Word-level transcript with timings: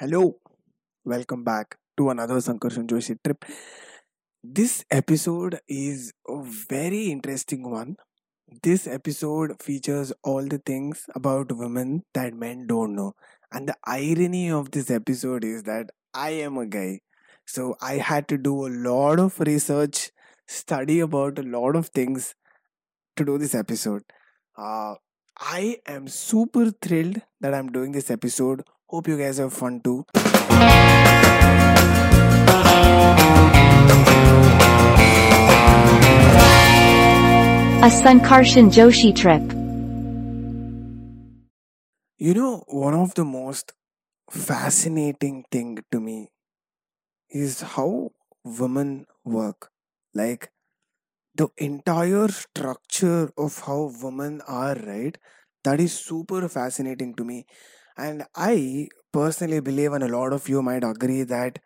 Hello, 0.00 0.36
welcome 1.04 1.44
back 1.44 1.76
to 1.98 2.08
another 2.08 2.36
Sankarshan 2.36 2.86
Joshi 2.86 3.18
trip. 3.22 3.44
This 4.42 4.82
episode 4.90 5.60
is 5.68 6.14
a 6.26 6.42
very 6.42 7.10
interesting 7.10 7.70
one. 7.70 7.96
This 8.62 8.86
episode 8.86 9.60
features 9.62 10.10
all 10.24 10.40
the 10.40 10.56
things 10.56 11.04
about 11.14 11.52
women 11.52 12.04
that 12.14 12.32
men 12.32 12.66
don't 12.66 12.96
know. 12.96 13.12
And 13.52 13.68
the 13.68 13.76
irony 13.84 14.50
of 14.50 14.70
this 14.70 14.90
episode 14.90 15.44
is 15.44 15.64
that 15.64 15.90
I 16.14 16.30
am 16.30 16.56
a 16.56 16.64
guy. 16.64 17.00
So 17.46 17.76
I 17.82 17.96
had 17.96 18.26
to 18.28 18.38
do 18.38 18.66
a 18.66 18.72
lot 18.88 19.20
of 19.20 19.38
research, 19.38 20.12
study 20.48 21.00
about 21.00 21.38
a 21.38 21.42
lot 21.42 21.76
of 21.76 21.88
things 21.88 22.34
to 23.16 23.26
do 23.26 23.36
this 23.36 23.54
episode. 23.54 24.04
Uh, 24.56 24.94
I 25.38 25.76
am 25.86 26.08
super 26.08 26.70
thrilled 26.70 27.20
that 27.42 27.52
I'm 27.52 27.70
doing 27.70 27.92
this 27.92 28.10
episode. 28.10 28.62
Hope 28.90 29.06
you 29.06 29.16
guys 29.16 29.38
have 29.38 29.52
fun 29.52 29.80
too. 29.80 30.04
A 37.82 37.90
Sankarshan 37.98 38.72
Joshi 38.76 39.14
trip. 39.14 39.42
You 42.18 42.34
know, 42.34 42.64
one 42.66 42.94
of 42.94 43.14
the 43.14 43.24
most 43.24 43.74
fascinating 44.28 45.44
thing 45.52 45.78
to 45.92 46.00
me 46.00 46.32
is 47.30 47.60
how 47.60 48.10
women 48.42 49.06
work. 49.24 49.70
Like 50.12 50.50
the 51.36 51.46
entire 51.58 52.26
structure 52.26 53.30
of 53.38 53.60
how 53.60 53.92
women 54.02 54.40
are, 54.48 54.74
right? 54.74 55.16
That 55.62 55.78
is 55.78 55.92
super 55.92 56.48
fascinating 56.48 57.14
to 57.14 57.24
me. 57.24 57.46
And 57.96 58.24
I 58.34 58.88
personally 59.12 59.60
believe, 59.60 59.92
and 59.92 60.04
a 60.04 60.08
lot 60.08 60.32
of 60.32 60.48
you 60.48 60.62
might 60.62 60.84
agree, 60.84 61.22
that 61.24 61.58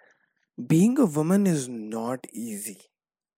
being 0.67 0.99
a 0.99 1.07
woman 1.07 1.47
is 1.47 1.69
not 1.69 2.27
easy. 2.33 2.81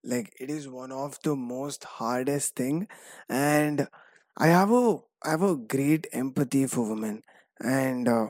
Like 0.03 0.33
it 0.39 0.49
is 0.49 0.67
one 0.69 0.91
of 0.91 1.19
the 1.23 1.35
most 1.35 1.83
hardest 1.85 2.55
thing. 2.55 2.87
And 3.29 3.87
I 4.37 4.47
have 4.47 4.71
a 4.71 4.97
I 5.23 5.31
have 5.31 5.43
a 5.43 5.57
great 5.57 6.07
empathy 6.13 6.67
for 6.67 6.87
women. 6.89 7.23
And 7.59 8.07
uh, 8.07 8.27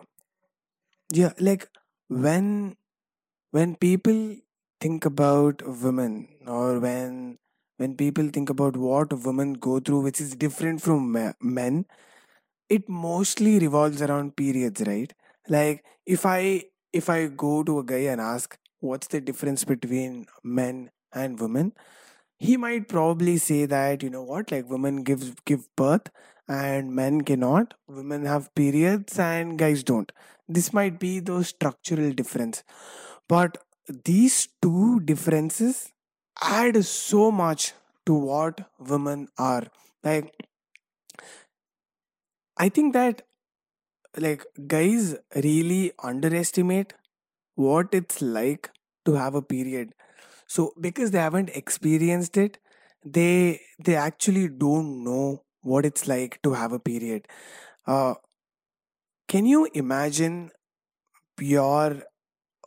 yeah, 1.12 1.34
like 1.40 1.68
when 2.08 2.76
when 3.52 3.76
people 3.76 4.38
think 4.82 5.06
about 5.06 5.64
women 5.84 6.30
or 6.48 6.80
when 6.80 7.38
when 7.78 7.96
people 7.98 8.30
think 8.30 8.50
about 8.50 8.78
what 8.78 9.14
women 9.26 9.54
go 9.54 9.80
through 9.80 10.02
which 10.02 10.22
is 10.22 10.36
different 10.36 10.82
from 10.82 11.14
men 11.42 11.86
it 12.70 12.88
mostly 12.90 13.60
revolves 13.60 14.02
around 14.02 14.36
periods 14.36 14.82
right? 14.86 15.14
Like 15.48 15.84
if 16.06 16.26
i 16.26 16.64
if 16.94 17.10
i 17.10 17.28
go 17.28 17.64
to 17.64 17.80
a 17.80 17.84
guy 17.84 18.04
and 18.14 18.22
ask 18.22 18.58
what's 18.80 19.08
the 19.08 19.22
difference 19.22 19.64
between 19.64 20.26
men 20.44 20.90
and 21.14 21.40
women? 21.40 21.74
he 22.40 22.58
might 22.58 22.88
probably 22.88 23.38
say 23.38 23.66
that 23.66 24.04
you 24.04 24.10
know 24.10 24.24
what? 24.24 24.52
Like 24.52 24.70
women 24.70 25.04
gives 25.04 25.34
give 25.46 25.68
birth 25.76 26.10
and 26.48 26.94
men 26.96 27.22
cannot. 27.22 27.74
Women 27.88 28.26
have 28.26 28.54
periods 28.56 29.18
and 29.20 29.58
guys 29.58 29.84
don't. 29.84 30.12
This 30.48 30.74
might 30.74 31.00
be 31.00 31.20
the 31.20 31.44
structural 31.44 32.12
difference. 32.12 32.64
But 33.28 33.58
these 34.06 34.50
two 34.62 35.00
differences 35.02 35.92
add 36.42 36.84
so 36.86 37.32
much 37.32 37.74
to 38.06 38.14
what 38.14 38.70
women 38.80 39.28
are. 39.38 39.64
Like 40.04 40.34
i 42.58 42.70
think 42.70 42.94
that 42.94 43.22
like 44.18 44.46
guys 44.68 45.16
really 45.44 45.92
underestimate 46.04 46.94
what 47.56 47.90
it's 47.94 48.22
like 48.22 48.72
to 49.06 49.14
have 49.16 49.36
a 49.36 49.42
period. 49.42 49.94
So 50.48 50.74
because 50.82 51.12
they 51.12 51.20
haven't 51.20 51.50
experienced 51.52 52.38
it 52.38 52.60
they 53.06 53.62
they 53.84 53.96
actually 53.96 54.48
don't 54.50 55.04
know 55.04 55.44
what 55.62 55.86
it's 55.86 56.08
like 56.08 56.40
to 56.44 56.54
have 56.54 56.74
a 56.74 56.80
period. 56.80 57.28
Uh 57.88 58.16
can 59.28 59.46
you 59.46 59.68
imagine 59.74 60.52
you're 61.40 62.04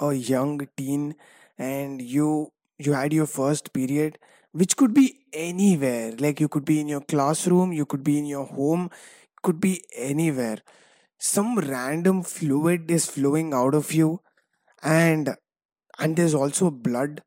a 0.00 0.12
young 0.14 0.68
teen 0.76 1.14
and 1.58 2.02
you 2.02 2.52
you 2.78 2.92
had 2.92 3.12
your 3.12 3.26
first 3.26 3.72
period 3.72 4.18
which 4.52 4.76
could 4.76 4.94
be 4.94 5.20
anywhere? 5.32 6.12
Like 6.18 6.40
you 6.40 6.48
could 6.48 6.64
be 6.64 6.80
in 6.80 6.88
your 6.88 7.00
classroom 7.02 7.72
you 7.72 7.86
could 7.86 8.04
be 8.04 8.18
in 8.18 8.26
your 8.26 8.46
home 8.46 8.90
could 9.42 9.60
be 9.60 9.84
anywhere. 9.96 10.58
Some 11.18 11.58
random 11.58 12.22
fluid 12.22 12.90
is 12.90 13.06
flowing 13.06 13.52
out 13.54 13.74
of 13.74 13.92
you 13.92 14.20
and 14.82 15.36
and 15.98 16.16
there's 16.16 16.34
also 16.34 16.70
blood. 16.70 17.22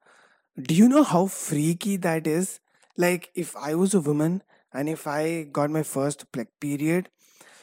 Do 0.62 0.76
you 0.76 0.90
know 0.90 1.04
how 1.04 1.28
freaky 1.28 1.98
that 1.98 2.28
is? 2.28 2.60
Like 2.98 3.32
if 3.36 3.56
i 3.58 3.74
was 3.76 3.94
a 3.96 4.00
woman 4.02 4.44
and 4.74 4.90
if 4.90 5.08
i 5.08 5.44
got 5.60 5.72
my 5.72 5.84
first 5.84 6.26
period 6.62 7.10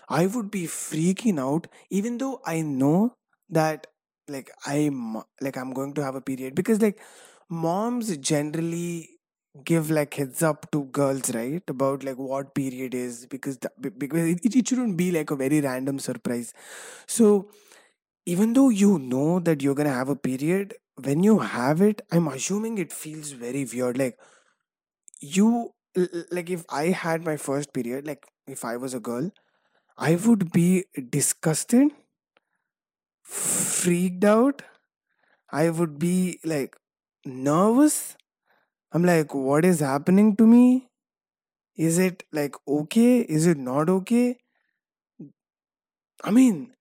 I 0.08 0.26
would 0.26 0.50
be 0.50 0.64
freaking 0.66 1.38
out, 1.38 1.66
even 1.90 2.18
though 2.18 2.40
I 2.44 2.62
know 2.62 3.16
that 3.48 3.86
like 4.28 4.50
I'm 4.66 5.22
like 5.40 5.56
I'm 5.56 5.72
going 5.72 5.94
to 5.94 6.04
have 6.04 6.14
a 6.14 6.20
period. 6.20 6.54
Because 6.54 6.80
like 6.82 7.00
moms 7.48 8.16
generally 8.18 9.08
give 9.64 9.90
like 9.90 10.14
heads 10.14 10.42
up 10.42 10.70
to 10.70 10.84
girls 10.86 11.34
right 11.34 11.62
about 11.68 12.04
like 12.04 12.16
what 12.18 12.54
period 12.54 12.94
is 12.94 13.26
because 13.26 13.58
the, 13.58 13.70
because 13.98 14.28
it, 14.28 14.54
it 14.56 14.68
shouldn't 14.68 14.96
be 14.96 15.10
like 15.10 15.30
a 15.30 15.36
very 15.36 15.60
random 15.60 15.98
surprise 15.98 16.54
so 17.06 17.50
even 18.26 18.52
though 18.54 18.68
you 18.70 18.98
know 18.98 19.40
that 19.40 19.62
you're 19.62 19.74
gonna 19.74 19.92
have 19.92 20.08
a 20.08 20.16
period 20.16 20.74
when 21.02 21.22
you 21.24 21.38
have 21.40 21.80
it 21.82 22.02
i'm 22.12 22.28
assuming 22.28 22.78
it 22.78 22.92
feels 22.92 23.32
very 23.32 23.64
weird 23.72 23.98
like 23.98 24.18
you 25.20 25.72
like 26.30 26.50
if 26.50 26.64
i 26.70 26.84
had 26.86 27.24
my 27.24 27.36
first 27.36 27.72
period 27.72 28.06
like 28.06 28.26
if 28.46 28.64
i 28.64 28.76
was 28.76 28.94
a 28.94 29.00
girl 29.00 29.30
I 29.98 30.16
would 30.16 30.52
be 30.52 30.86
disgusted, 31.10 31.92
freaked 33.22 34.24
out. 34.24 34.62
I 35.52 35.70
would 35.70 35.98
be 35.98 36.40
like 36.44 36.76
nervous. 37.26 38.16
I'm 38.92 39.04
like, 39.04 39.34
what 39.34 39.64
is 39.64 39.80
happening 39.80 40.36
to 40.36 40.46
me? 40.46 40.88
Is 41.76 41.98
it 41.98 42.24
like 42.32 42.56
okay? 42.68 43.20
Is 43.20 43.46
it 43.46 43.58
not 43.58 43.88
okay? 43.90 44.38
I 46.22 46.30
mean, 46.30 46.72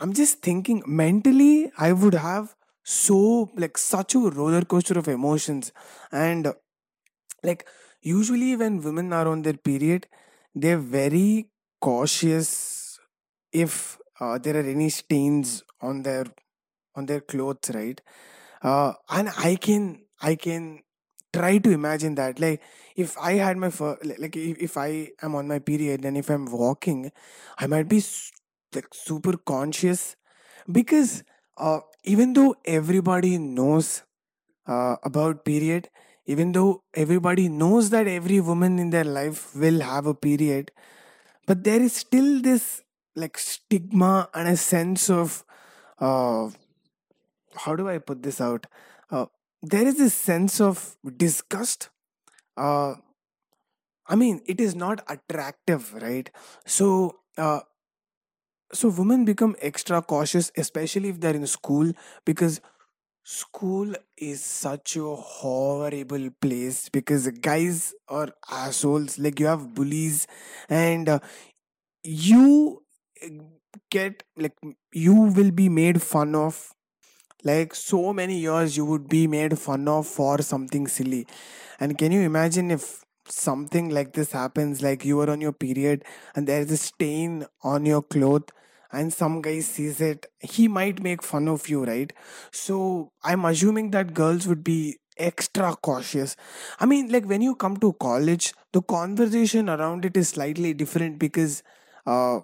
I'm 0.00 0.12
just 0.12 0.40
thinking 0.42 0.82
mentally, 0.86 1.72
I 1.78 1.92
would 1.92 2.14
have 2.14 2.54
so 2.84 3.50
like 3.56 3.78
such 3.78 4.14
a 4.14 4.18
roller 4.20 4.62
coaster 4.64 4.98
of 4.98 5.08
emotions. 5.08 5.72
And 6.12 6.52
like, 7.42 7.66
usually 8.02 8.56
when 8.56 8.82
women 8.82 9.12
are 9.12 9.28
on 9.28 9.42
their 9.42 9.54
period, 9.54 10.08
they're 10.54 10.78
very 10.78 11.50
cautious 11.80 12.98
if 13.52 13.98
uh, 14.20 14.38
there 14.38 14.56
are 14.56 14.68
any 14.68 14.90
stains 14.90 15.62
on 15.80 16.02
their 16.02 16.26
on 16.96 17.06
their 17.06 17.20
clothes 17.20 17.70
right 17.74 18.00
uh, 18.62 18.92
and 19.10 19.30
i 19.38 19.56
can 19.56 20.02
i 20.22 20.34
can 20.34 20.80
try 21.32 21.58
to 21.58 21.70
imagine 21.70 22.14
that 22.14 22.38
like 22.40 22.60
if 22.96 23.16
i 23.18 23.32
had 23.34 23.56
my 23.56 23.70
fir- 23.70 23.98
like 24.18 24.36
if, 24.36 24.58
if 24.58 24.76
i 24.76 25.08
am 25.22 25.34
on 25.34 25.48
my 25.48 25.58
period 25.58 26.04
and 26.04 26.16
if 26.16 26.28
i'm 26.30 26.46
walking 26.46 27.10
i 27.58 27.66
might 27.66 27.88
be 27.88 28.02
like 28.74 28.88
super 28.92 29.36
conscious 29.36 30.16
because 30.70 31.22
uh, 31.58 31.80
even 32.04 32.32
though 32.32 32.54
everybody 32.64 33.38
knows 33.38 34.02
uh, 34.66 34.96
about 35.04 35.44
period 35.44 35.88
even 36.26 36.52
though 36.52 36.82
everybody 36.94 37.48
knows 37.48 37.90
that 37.90 38.06
every 38.06 38.40
woman 38.40 38.78
in 38.78 38.90
their 38.90 39.04
life 39.04 39.54
will 39.56 39.80
have 39.80 40.06
a 40.06 40.14
period 40.14 40.70
but 41.46 41.64
there 41.64 41.80
is 41.82 41.92
still 41.94 42.40
this 42.42 42.82
like 43.16 43.38
stigma 43.38 44.28
and 44.34 44.48
a 44.48 44.56
sense 44.56 45.10
of 45.10 45.44
uh, 45.98 46.48
how 47.56 47.76
do 47.76 47.88
I 47.88 47.98
put 47.98 48.22
this 48.22 48.40
out? 48.40 48.66
Uh, 49.10 49.26
there 49.62 49.86
is 49.86 49.98
this 49.98 50.14
sense 50.14 50.60
of 50.60 50.96
disgust. 51.16 51.90
Uh, 52.56 52.94
I 54.06 54.16
mean, 54.16 54.42
it 54.46 54.60
is 54.60 54.74
not 54.74 55.04
attractive, 55.08 55.94
right? 55.94 56.30
So, 56.66 57.20
uh, 57.38 57.60
so 58.72 58.88
women 58.88 59.24
become 59.24 59.54
extra 59.60 60.00
cautious, 60.02 60.50
especially 60.56 61.08
if 61.10 61.20
they're 61.20 61.34
in 61.34 61.46
school, 61.46 61.92
because 62.24 62.60
school 63.24 63.94
is 64.18 64.42
such 64.44 64.96
a 64.96 65.14
horrible 65.16 66.30
place. 66.40 66.88
Because 66.88 67.28
guys 67.30 67.94
are 68.08 68.30
assholes. 68.50 69.18
Like 69.18 69.40
you 69.40 69.46
have 69.46 69.74
bullies, 69.74 70.26
and 70.68 71.08
uh, 71.08 71.18
you 72.04 72.82
uh, 73.24 73.28
get 73.90 74.24
like 74.36 74.54
you 74.92 75.14
will 75.14 75.50
be 75.50 75.68
made 75.68 76.02
fun 76.02 76.34
of 76.34 76.72
like 77.44 77.74
so 77.74 78.12
many 78.12 78.38
years 78.38 78.76
you 78.76 78.84
would 78.84 79.08
be 79.08 79.26
made 79.26 79.58
fun 79.58 79.88
of 79.88 80.06
for 80.06 80.40
something 80.42 80.86
silly. 80.86 81.26
And 81.80 81.96
can 81.98 82.12
you 82.12 82.20
imagine 82.20 82.70
if 82.70 83.04
something 83.28 83.88
like 83.90 84.12
this 84.12 84.32
happens 84.32 84.82
like 84.82 85.04
you 85.04 85.20
are 85.20 85.30
on 85.30 85.40
your 85.40 85.52
period 85.52 86.04
and 86.34 86.46
there 86.46 86.60
is 86.60 86.70
a 86.70 86.76
stain 86.76 87.46
on 87.62 87.86
your 87.86 88.02
cloth 88.02 88.44
and 88.92 89.12
some 89.12 89.40
guy 89.40 89.60
sees 89.60 90.00
it 90.00 90.26
he 90.40 90.68
might 90.68 91.02
make 91.02 91.22
fun 91.22 91.48
of 91.48 91.68
you 91.68 91.84
right? 91.84 92.12
So 92.50 93.12
i'm 93.24 93.44
assuming 93.44 93.90
that 93.92 94.14
girls 94.14 94.46
would 94.46 94.64
be 94.64 94.98
extra 95.18 95.76
cautious. 95.76 96.36
I 96.80 96.86
mean 96.86 97.10
like 97.12 97.26
when 97.26 97.42
you 97.42 97.54
come 97.54 97.76
to 97.78 97.92
college 97.94 98.52
the 98.72 98.82
conversation 98.82 99.68
around 99.68 100.04
it 100.04 100.16
is 100.16 100.30
slightly 100.30 100.74
different 100.74 101.18
because 101.18 101.62
uh, 102.06 102.40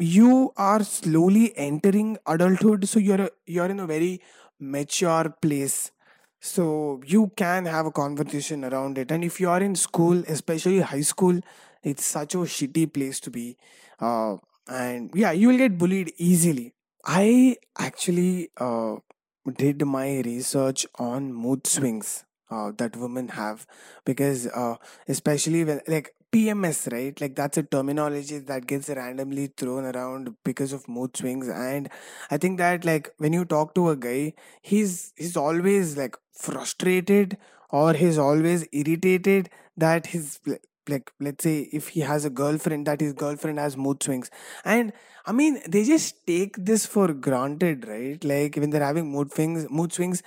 you 0.00 0.52
are 0.56 0.82
slowly 0.82 1.52
entering 1.56 2.18
adulthood 2.26 2.88
so 2.88 2.98
you're 2.98 3.30
you're 3.46 3.66
in 3.66 3.80
a 3.80 3.86
very 3.86 4.20
mature 4.58 5.30
place. 5.42 5.92
So 6.42 7.02
you 7.06 7.32
can 7.36 7.66
have 7.66 7.84
a 7.86 7.90
conversation 7.90 8.64
around 8.64 8.96
it. 8.98 9.10
And 9.10 9.22
if 9.24 9.40
you 9.40 9.50
are 9.50 9.60
in 9.62 9.74
school 9.76 10.22
especially 10.26 10.80
high 10.80 11.02
school 11.02 11.40
it's 11.82 12.04
such 12.04 12.34
a 12.34 12.38
shitty 12.38 12.92
place 12.92 13.20
to 13.20 13.30
be. 13.30 13.56
Uh, 14.00 14.36
and 14.68 15.10
yeah 15.14 15.32
you 15.32 15.48
will 15.48 15.58
get 15.58 15.78
bullied 15.78 16.12
easily. 16.16 16.72
I 17.04 17.56
actually 17.78 18.50
uh, 18.58 18.96
did 19.56 19.84
my 19.84 20.20
research 20.24 20.86
on 20.98 21.32
mood 21.32 21.66
swings 21.66 22.24
uh, 22.50 22.72
that 22.78 22.96
women 22.96 23.28
have. 23.28 23.66
Because 24.04 24.46
uh, 24.48 24.76
especially 25.08 25.64
when 25.64 25.80
like 25.86 26.14
PMS, 26.32 26.86
right? 26.92 27.18
Like 27.20 27.34
that's 27.34 27.58
a 27.58 27.62
terminology 27.62 28.38
that 28.38 28.66
gets 28.66 28.88
randomly 28.88 29.48
thrown 29.56 29.84
around 29.84 30.34
because 30.44 30.72
of 30.72 30.88
mood 30.88 31.16
swings, 31.16 31.48
and 31.48 31.88
I 32.30 32.36
think 32.38 32.58
that 32.58 32.84
like 32.84 33.10
when 33.18 33.32
you 33.32 33.44
talk 33.44 33.74
to 33.74 33.90
a 33.90 33.96
guy, 33.96 34.34
he's 34.62 35.12
he's 35.16 35.36
always 35.36 35.96
like 35.96 36.16
frustrated 36.32 37.36
or 37.70 37.92
he's 37.94 38.18
always 38.18 38.66
irritated 38.72 39.50
that 39.76 40.06
his 40.08 40.38
like 40.88 41.12
let's 41.20 41.44
say 41.44 41.68
if 41.72 41.88
he 41.88 42.00
has 42.00 42.24
a 42.24 42.30
girlfriend 42.30 42.86
that 42.86 43.00
his 43.00 43.12
girlfriend 43.12 43.58
has 43.58 43.76
mood 43.76 44.02
swings. 44.02 44.30
And 44.64 44.92
i 45.26 45.32
mean 45.32 45.60
they 45.68 45.84
just 45.84 46.26
take 46.26 46.56
this 46.56 46.86
for 46.86 47.12
granted 47.12 47.86
right? 47.86 48.22
Like 48.24 48.56
when 48.56 48.70
they're 48.70 48.84
having 48.84 49.10
mood 49.12 49.32
swings 49.32 49.66
mood 49.70 49.92
swings 49.92 50.22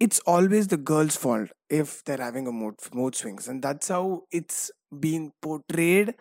it's 0.00 0.18
always 0.20 0.68
the 0.68 0.76
girl's 0.76 1.16
fault 1.16 1.50
if 1.70 2.04
they're 2.04 2.18
having 2.18 2.46
a 2.46 2.52
mood 2.52 2.74
mood 2.92 3.14
swings. 3.14 3.48
And 3.48 3.62
that's 3.62 3.88
how 3.88 4.24
it's 4.32 4.70
been 5.00 5.32
portrayed 5.42 6.14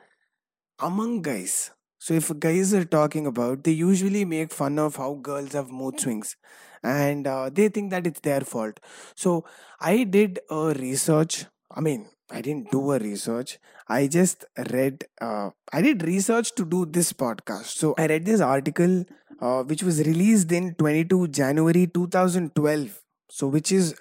among 0.80 1.22
guys. 1.22 1.72
So 2.00 2.14
if 2.14 2.32
guys 2.40 2.74
are 2.74 2.86
talking 2.86 3.26
about 3.28 3.64
they 3.64 3.72
usually 3.72 4.26
make 4.26 4.52
fun 4.52 4.80
of 4.80 4.98
how 4.98 5.14
girls 5.16 5.54
have 5.54 5.70
mood 5.72 6.00
swings 6.00 6.36
and 6.84 7.26
uh, 7.28 7.50
they 7.50 7.70
think 7.70 7.92
that 7.92 8.06
it's 8.06 8.20
their 8.20 8.42
fault. 8.42 8.80
So 9.16 9.46
i 9.80 10.04
did 10.04 10.40
a 10.50 10.74
research 10.80 11.46
i 11.72 11.82
mean 11.82 12.06
i 12.32 12.42
didn't 12.42 12.72
do 12.72 12.92
a 12.92 13.00
research. 13.00 13.60
I 13.88 14.08
just 14.08 14.46
read 14.72 15.06
uh, 15.22 15.50
i 15.72 15.82
did 15.82 16.04
research 16.04 16.54
to 16.56 16.66
do 16.66 16.86
this 16.86 17.14
podcast. 17.14 17.78
So 17.84 17.96
i 17.98 18.08
read 18.08 18.26
this 18.26 18.42
article 18.42 19.06
uh, 19.42 19.64
which 19.64 19.84
was 19.84 20.00
released 20.08 20.52
in 20.52 20.74
22 20.76 21.28
january 21.30 21.88
2012 21.88 23.00
so 23.30 23.48
which 23.48 23.72
is 23.72 23.96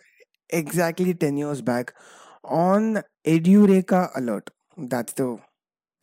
exactly 0.50 1.14
10 1.14 1.36
years 1.36 1.62
back 1.62 1.94
on 2.44 3.02
EurekAlert 3.26 4.48
that's 4.76 5.12
the 5.14 5.38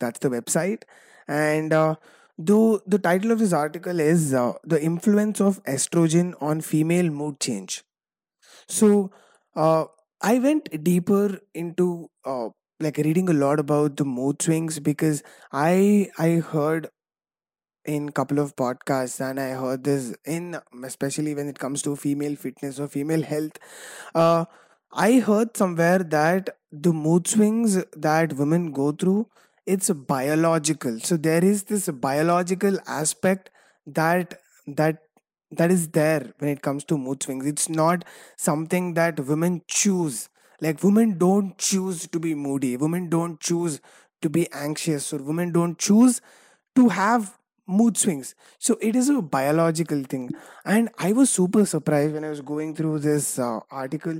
that's 0.00 0.18
the 0.20 0.30
website. 0.30 0.82
And 1.28 1.72
uh, 1.72 1.96
though 2.38 2.80
the 2.86 2.98
title 2.98 3.32
of 3.32 3.38
this 3.38 3.52
article 3.52 4.00
is 4.00 4.34
uh, 4.34 4.54
the 4.64 4.82
influence 4.82 5.40
of 5.40 5.62
estrogen 5.64 6.34
on 6.40 6.60
female 6.60 7.10
mood 7.10 7.40
change. 7.40 7.84
So 8.68 9.10
uh, 9.56 9.84
i 10.22 10.38
went 10.38 10.68
deeper 10.84 11.38
into 11.54 12.10
uh, 12.24 12.48
like 12.80 12.98
reading 12.98 13.28
a 13.28 13.32
lot 13.34 13.60
about 13.60 13.96
the 13.96 14.04
mood 14.04 14.42
swings 14.42 14.78
because 14.80 15.22
i 15.52 16.08
i 16.18 16.28
heard 16.52 16.88
in 17.84 18.10
couple 18.10 18.38
of 18.38 18.54
podcasts 18.56 19.20
and 19.26 19.40
i 19.40 19.50
heard 19.60 19.84
this 19.84 20.14
in 20.26 20.56
especially 20.84 21.34
when 21.34 21.48
it 21.48 21.58
comes 21.58 21.82
to 21.82 21.96
female 21.96 22.36
fitness 22.36 22.78
or 22.78 22.86
female 22.88 23.22
health 23.22 23.58
uh, 24.14 24.44
i 24.92 25.18
heard 25.28 25.56
somewhere 25.56 25.98
that 26.00 26.50
the 26.72 26.92
mood 26.92 27.26
swings 27.26 27.82
that 27.96 28.34
women 28.34 28.72
go 28.72 28.92
through 28.92 29.26
it's 29.66 29.90
biological. 29.90 30.98
So 31.00 31.16
there 31.16 31.44
is 31.44 31.64
this 31.64 31.88
biological 31.90 32.78
aspect 32.88 33.50
that 33.86 34.40
that 34.66 34.98
that 35.52 35.70
is 35.70 35.88
there 35.88 36.32
when 36.38 36.50
it 36.50 36.62
comes 36.62 36.84
to 36.84 36.98
mood 36.98 37.22
swings. 37.22 37.46
It's 37.46 37.68
not 37.68 38.04
something 38.36 38.94
that 38.94 39.20
women 39.20 39.62
choose. 39.68 40.28
Like 40.60 40.82
women 40.82 41.18
don't 41.18 41.56
choose 41.58 42.06
to 42.08 42.20
be 42.20 42.34
moody. 42.34 42.76
Women 42.76 43.08
don't 43.08 43.40
choose 43.40 43.80
to 44.22 44.30
be 44.30 44.48
anxious. 44.52 45.12
Or 45.12 45.18
women 45.18 45.52
don't 45.52 45.78
choose 45.78 46.20
to 46.76 46.88
have 46.88 47.38
mood 47.70 47.96
swings. 47.96 48.34
So 48.58 48.76
it 48.80 48.96
is 48.96 49.08
a 49.08 49.22
biological 49.22 50.02
thing. 50.04 50.30
And 50.64 50.90
i 50.98 51.12
was 51.12 51.30
super 51.30 51.64
surprised 51.64 52.14
when 52.14 52.24
i 52.24 52.30
was 52.30 52.40
going 52.52 52.74
through 52.74 52.98
this 53.00 53.38
uh, 53.38 53.60
article. 53.70 54.18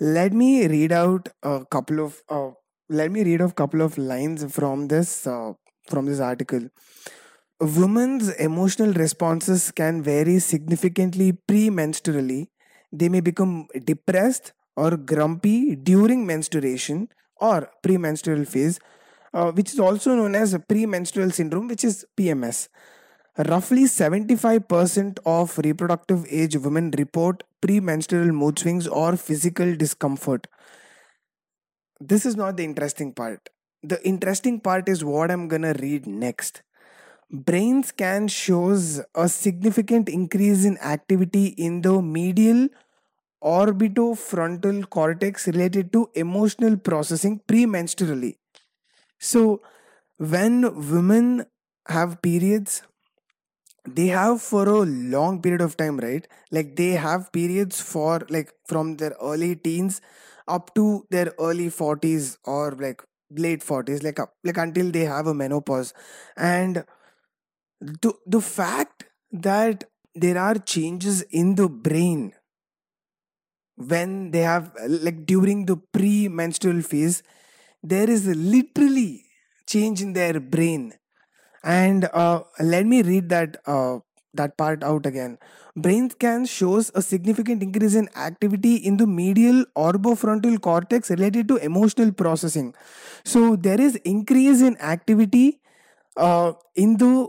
Let 0.00 0.32
me 0.32 0.66
read 0.66 0.92
out 0.92 1.28
a 1.42 1.64
couple 1.76 2.00
of 2.04 2.22
uh, 2.28 2.50
let 2.88 3.10
me 3.10 3.24
read 3.24 3.40
a 3.40 3.50
couple 3.50 3.82
of 3.82 3.98
lines 3.98 4.44
from 4.54 4.88
this 4.88 5.26
uh, 5.26 5.52
from 5.88 6.06
this 6.06 6.20
article. 6.20 6.68
Women's 7.60 8.28
emotional 8.48 8.92
responses 8.92 9.70
can 9.70 10.02
vary 10.02 10.38
significantly 10.40 11.32
premenstrually. 11.48 12.48
They 12.92 13.08
may 13.08 13.20
become 13.20 13.68
depressed 13.84 14.52
or 14.76 14.96
grumpy 14.96 15.76
during 15.76 16.26
menstruation 16.26 17.08
or 17.40 17.70
premenstrual 17.82 18.44
phase 18.44 18.80
uh, 19.34 19.50
which 19.52 19.72
is 19.72 19.80
also 19.80 20.14
known 20.14 20.34
as 20.34 20.56
premenstrual 20.68 21.30
syndrome 21.30 21.68
which 21.68 21.84
is 21.84 22.06
pms 22.16 22.68
Roughly 23.38 23.84
75% 23.84 25.18
of 25.24 25.56
reproductive 25.56 26.26
age 26.28 26.54
women 26.54 26.90
report 26.98 27.44
premenstrual 27.62 28.26
mood 28.26 28.58
swings 28.58 28.86
or 28.86 29.16
physical 29.16 29.74
discomfort. 29.74 30.48
This 31.98 32.26
is 32.26 32.36
not 32.36 32.58
the 32.58 32.64
interesting 32.64 33.14
part. 33.14 33.48
The 33.82 34.06
interesting 34.06 34.60
part 34.60 34.86
is 34.86 35.02
what 35.02 35.30
I'm 35.30 35.48
gonna 35.48 35.72
read 35.80 36.06
next. 36.06 36.62
Brain 37.30 37.82
scan 37.82 38.28
shows 38.28 39.00
a 39.14 39.30
significant 39.30 40.10
increase 40.10 40.66
in 40.66 40.76
activity 40.76 41.46
in 41.46 41.80
the 41.80 42.02
medial 42.02 42.68
orbitofrontal 43.42 44.90
cortex 44.90 45.46
related 45.46 45.90
to 45.94 46.10
emotional 46.14 46.76
processing 46.76 47.40
premenstrually. 47.48 48.36
So, 49.22 49.62
when 50.18 50.88
women 50.90 51.46
have 51.88 52.20
periods, 52.22 52.82
they 53.86 54.06
have 54.08 54.40
for 54.40 54.68
a 54.68 54.80
long 54.82 55.40
period 55.42 55.60
of 55.60 55.76
time 55.76 55.98
right? 55.98 56.26
Like 56.50 56.76
they 56.76 56.90
have 56.92 57.32
periods 57.32 57.80
for 57.80 58.20
like 58.28 58.52
from 58.66 58.96
their 58.96 59.14
early 59.20 59.56
teens 59.56 60.00
up 60.46 60.74
to 60.74 61.06
their 61.10 61.32
early 61.38 61.68
40s 61.68 62.38
or 62.44 62.72
like 62.72 63.02
late 63.30 63.62
40s 63.62 64.02
like 64.02 64.18
like 64.44 64.56
until 64.56 64.90
they 64.90 65.04
have 65.04 65.26
a 65.26 65.34
menopause. 65.34 65.92
And 66.36 66.84
the 67.80 68.12
the 68.26 68.40
fact 68.40 69.04
that 69.32 69.84
there 70.14 70.38
are 70.38 70.54
changes 70.56 71.22
in 71.22 71.54
the 71.56 71.68
brain 71.68 72.32
when 73.76 74.30
they 74.30 74.40
have 74.40 74.72
like 74.88 75.24
during 75.26 75.66
the 75.66 75.76
pre-menstrual 75.76 76.82
phase 76.82 77.22
there 77.82 78.08
is 78.08 78.26
literally 78.26 79.24
change 79.66 80.02
in 80.02 80.12
their 80.12 80.40
brain 80.40 80.92
and 81.64 82.08
uh, 82.12 82.42
let 82.60 82.86
me 82.86 83.02
read 83.02 83.28
that 83.30 83.56
uh, 83.66 83.98
that 84.34 84.56
part 84.56 84.82
out 84.82 85.06
again. 85.06 85.38
Brain 85.76 86.10
scan 86.10 86.46
shows 86.46 86.90
a 86.94 87.02
significant 87.02 87.62
increase 87.62 87.94
in 87.94 88.08
activity 88.16 88.76
in 88.76 88.96
the 88.96 89.06
medial 89.06 89.64
orbofrontal 89.76 90.60
cortex 90.60 91.10
related 91.10 91.48
to 91.48 91.56
emotional 91.56 92.12
processing. 92.12 92.74
So 93.24 93.56
there 93.56 93.80
is 93.80 93.96
increase 94.04 94.62
in 94.62 94.76
activity 94.78 95.60
uh, 96.16 96.52
in 96.76 96.96
the 96.98 97.28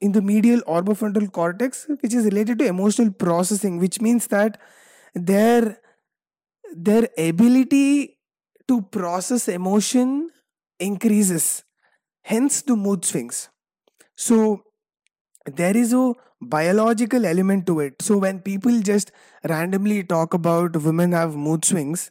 in 0.00 0.12
the 0.12 0.22
medial 0.22 0.60
orbofrontal 0.62 1.30
cortex, 1.32 1.86
which 2.00 2.14
is 2.14 2.24
related 2.24 2.58
to 2.60 2.66
emotional 2.66 3.12
processing, 3.12 3.78
which 3.78 4.00
means 4.00 4.28
that 4.28 4.60
their 5.14 5.78
their 6.76 7.08
ability 7.18 8.17
to 8.68 8.82
process 8.82 9.48
emotion 9.48 10.30
increases 10.78 11.64
hence 12.22 12.62
the 12.62 12.76
mood 12.76 13.04
swings. 13.04 13.48
So 14.16 14.62
there 15.46 15.76
is 15.76 15.92
a 15.92 16.12
biological 16.40 17.24
element 17.24 17.66
to 17.66 17.80
it. 17.80 18.00
So 18.02 18.18
when 18.18 18.40
people 18.40 18.80
just 18.80 19.12
randomly 19.48 20.04
talk 20.04 20.34
about 20.34 20.76
women 20.76 21.12
have 21.12 21.36
mood 21.36 21.64
swings 21.64 22.10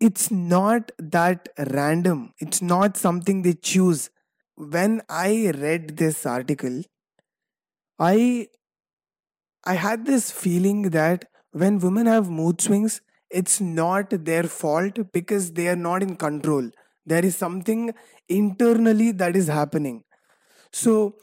it's 0.00 0.30
not 0.30 0.92
that 0.98 1.48
random. 1.72 2.32
It's 2.38 2.62
not 2.62 2.96
something 2.96 3.42
they 3.42 3.54
choose. 3.54 4.10
When 4.56 5.02
i 5.08 5.52
read 5.56 5.96
this 5.96 6.26
article 6.26 6.82
i 7.98 8.48
i 9.64 9.74
had 9.74 10.06
this 10.06 10.30
feeling 10.30 10.82
that 10.96 11.24
when 11.52 11.78
women 11.84 12.06
have 12.06 12.30
mood 12.30 12.60
swings 12.60 13.00
it's 13.30 13.60
not 13.60 14.10
their 14.24 14.44
fault 14.44 14.98
because 15.12 15.52
they 15.52 15.68
are 15.68 15.76
not 15.76 16.02
in 16.02 16.16
control. 16.16 16.70
There 17.06 17.24
is 17.24 17.36
something 17.36 17.94
internally 18.28 19.12
that 19.12 19.36
is 19.36 19.48
happening. 19.48 20.04
So 20.72 21.14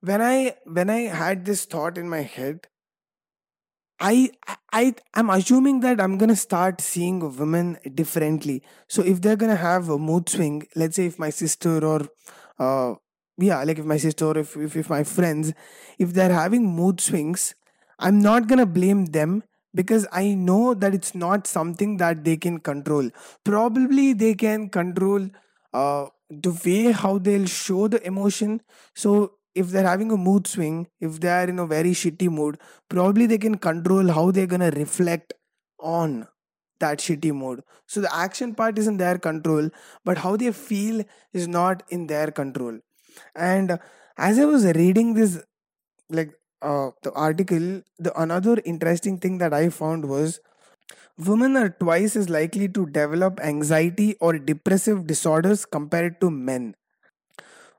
when 0.00 0.22
i 0.22 0.54
when 0.78 0.90
i 0.90 1.00
had 1.20 1.44
this 1.46 1.64
thought 1.64 1.98
in 1.98 2.08
my 2.08 2.20
head 2.20 2.66
I 4.00 4.30
I 4.72 4.94
am 5.14 5.30
assuming 5.30 5.80
that 5.80 6.00
I'm 6.00 6.18
gonna 6.18 6.36
start 6.36 6.80
seeing 6.80 7.20
women 7.38 7.78
differently. 7.94 8.62
So 8.88 9.02
if 9.02 9.20
they're 9.20 9.36
gonna 9.36 9.56
have 9.56 9.88
a 9.88 9.98
mood 9.98 10.28
swing, 10.28 10.66
let's 10.74 10.96
say 10.96 11.06
if 11.06 11.18
my 11.18 11.30
sister 11.30 11.84
or 11.84 12.00
uh 12.58 12.94
yeah, 13.38 13.62
like 13.64 13.78
if 13.78 13.84
my 13.84 13.96
sister 13.96 14.26
or 14.26 14.38
if, 14.38 14.56
if 14.56 14.76
if 14.76 14.90
my 14.90 15.04
friends, 15.04 15.52
if 15.98 16.12
they're 16.12 16.32
having 16.32 16.66
mood 16.66 17.00
swings, 17.00 17.54
I'm 17.98 18.20
not 18.20 18.48
gonna 18.48 18.66
blame 18.66 19.06
them 19.06 19.44
because 19.74 20.06
I 20.12 20.34
know 20.34 20.74
that 20.74 20.94
it's 20.94 21.14
not 21.14 21.46
something 21.46 21.96
that 21.98 22.24
they 22.24 22.36
can 22.36 22.58
control. 22.60 23.10
Probably 23.44 24.12
they 24.12 24.34
can 24.34 24.68
control 24.68 25.28
uh 25.72 26.06
the 26.30 26.52
way 26.64 26.92
how 26.92 27.18
they'll 27.18 27.46
show 27.46 27.88
the 27.88 28.04
emotion. 28.06 28.60
So 28.94 29.32
if 29.54 29.68
they're 29.68 29.86
having 29.86 30.10
a 30.10 30.16
mood 30.16 30.46
swing, 30.46 30.88
if 31.00 31.20
they 31.20 31.28
are 31.28 31.44
in 31.48 31.58
a 31.58 31.66
very 31.66 31.92
shitty 31.92 32.28
mood, 32.30 32.58
probably 32.88 33.26
they 33.26 33.38
can 33.38 33.56
control 33.58 34.08
how 34.08 34.30
they're 34.30 34.46
gonna 34.46 34.70
reflect 34.70 35.34
on 35.78 36.26
that 36.80 36.98
shitty 36.98 37.32
mood. 37.32 37.62
So 37.86 38.00
the 38.00 38.14
action 38.14 38.54
part 38.54 38.78
is 38.78 38.86
in 38.88 38.96
their 38.96 39.18
control, 39.18 39.70
but 40.04 40.18
how 40.18 40.36
they 40.36 40.50
feel 40.52 41.04
is 41.32 41.46
not 41.46 41.82
in 41.88 42.06
their 42.06 42.30
control. 42.30 42.78
And 43.34 43.78
as 44.18 44.38
I 44.38 44.44
was 44.44 44.64
reading 44.64 45.14
this, 45.14 45.42
like 46.10 46.34
uh, 46.64 46.90
the 47.02 47.12
article, 47.12 47.82
the 47.98 48.12
another 48.20 48.56
interesting 48.64 49.18
thing 49.18 49.38
that 49.38 49.54
I 49.54 49.68
found 49.68 50.08
was 50.08 50.40
women 51.18 51.56
are 51.56 51.70
twice 51.70 52.16
as 52.16 52.28
likely 52.28 52.68
to 52.68 52.86
develop 52.86 53.40
anxiety 53.40 54.16
or 54.20 54.38
depressive 54.38 55.06
disorders 55.06 55.64
compared 55.66 56.20
to 56.20 56.30
men 56.30 56.74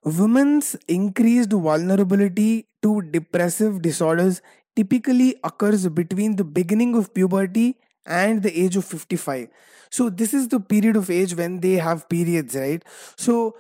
Women's 0.04 0.76
increased 0.88 1.52
vulnerability 1.52 2.68
to 2.84 3.02
depressive 3.02 3.82
disorders 3.82 4.42
typically 4.76 5.36
occurs 5.44 5.88
between 5.88 6.36
the 6.36 6.44
beginning 6.44 6.96
of 6.96 7.14
puberty 7.14 7.78
and 8.06 8.44
the 8.44 8.52
age 8.64 8.76
of 8.76 8.86
55. 8.86 9.48
So, 9.90 10.10
this 10.10 10.34
is 10.34 10.50
the 10.50 10.60
period 10.60 10.96
of 10.96 11.10
age 11.10 11.36
when 11.36 11.60
they 11.62 11.74
have 11.74 12.08
periods, 12.08 12.56
right? 12.56 12.84
So, 13.18 13.56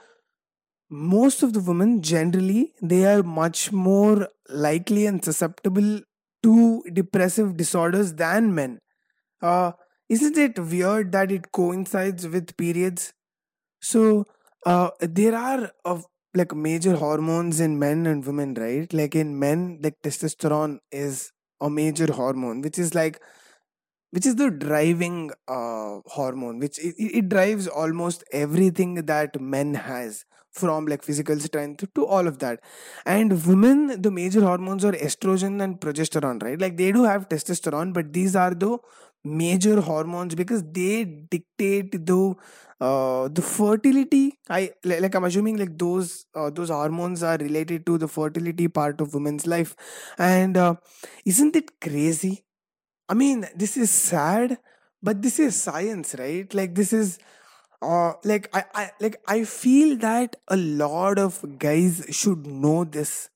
most 0.89 1.43
of 1.43 1.53
the 1.53 1.59
women 1.59 2.01
generally 2.01 2.73
they 2.81 3.05
are 3.05 3.23
much 3.23 3.71
more 3.71 4.27
likely 4.49 5.05
and 5.05 5.23
susceptible 5.23 6.01
to 6.43 6.83
depressive 6.93 7.57
disorders 7.57 8.13
than 8.13 8.53
men. 8.53 8.79
Uh, 9.41 9.71
isn't 10.09 10.37
it 10.37 10.59
weird 10.59 11.11
that 11.11 11.31
it 11.31 11.51
coincides 11.51 12.27
with 12.27 12.55
periods? 12.57 13.13
So 13.81 14.25
uh, 14.65 14.91
there 14.99 15.35
are 15.35 15.71
uh, 15.85 16.01
like 16.35 16.55
major 16.55 16.95
hormones 16.95 17.59
in 17.59 17.79
men 17.79 18.05
and 18.05 18.25
women, 18.25 18.53
right? 18.55 18.91
Like 18.93 19.15
in 19.15 19.39
men, 19.39 19.79
like 19.81 19.95
testosterone 20.03 20.79
is 20.91 21.31
a 21.61 21.69
major 21.69 22.11
hormone, 22.11 22.61
which 22.61 22.77
is 22.77 22.93
like 22.93 23.21
which 24.11 24.25
is 24.25 24.35
the 24.35 24.49
driving 24.49 25.31
uh, 25.47 25.99
hormone, 26.05 26.59
which 26.59 26.79
it 26.79 26.95
it 26.97 27.29
drives 27.29 27.67
almost 27.67 28.23
everything 28.31 28.95
that 29.05 29.39
men 29.41 29.73
has 29.73 30.25
from 30.55 30.85
like 30.85 31.03
physical 31.03 31.39
strength 31.39 31.85
to 31.93 32.05
all 32.05 32.27
of 32.27 32.39
that. 32.39 32.59
And 33.05 33.45
women 33.45 34.01
the 34.01 34.11
major 34.11 34.41
hormones 34.41 34.85
are 34.85 34.93
estrogen 34.93 35.61
and 35.61 35.79
progesterone 35.79 36.41
right? 36.43 36.59
Like 36.59 36.77
they 36.77 36.91
do 36.91 37.03
have 37.03 37.29
testosterone 37.29 37.93
but 37.93 38.13
these 38.13 38.35
are 38.35 38.53
the 38.53 38.77
major 39.23 39.81
hormones 39.81 40.35
because 40.35 40.63
they 40.63 41.03
dictate 41.05 42.05
the 42.05 42.35
uh, 42.79 43.27
the 43.29 43.41
fertility. 43.41 44.37
I 44.49 44.71
like 44.83 45.15
i'm 45.15 45.23
assuming 45.23 45.57
like 45.57 45.77
those 45.77 46.25
uh, 46.35 46.49
those 46.49 46.69
hormones 46.69 47.23
are 47.23 47.37
related 47.37 47.85
to 47.85 47.97
the 47.97 48.07
fertility 48.07 48.67
part 48.67 49.01
of 49.01 49.13
women's 49.13 49.47
life. 49.47 49.75
And 50.17 50.57
uh, 50.57 50.75
isn't 51.25 51.55
it 51.55 51.79
crazy? 51.79 52.43
I 53.09 53.13
mean 53.13 53.45
this 53.55 53.77
is 53.77 53.89
sad 53.91 54.57
but 55.01 55.21
this 55.21 55.39
is 55.39 55.55
science 55.61 56.15
right? 56.17 56.51
Like 56.53 56.75
this 56.75 56.93
is 56.93 57.19
uh 57.85 58.13
like 58.23 58.49
I, 58.53 58.63
I 58.73 58.91
like 58.99 59.17
i 59.27 59.43
feel 59.43 59.97
that 59.97 60.35
a 60.47 60.57
lot 60.57 61.19
of 61.19 61.39
guys 61.59 62.03
should 62.09 62.45
know 62.47 62.83
this 62.83 63.29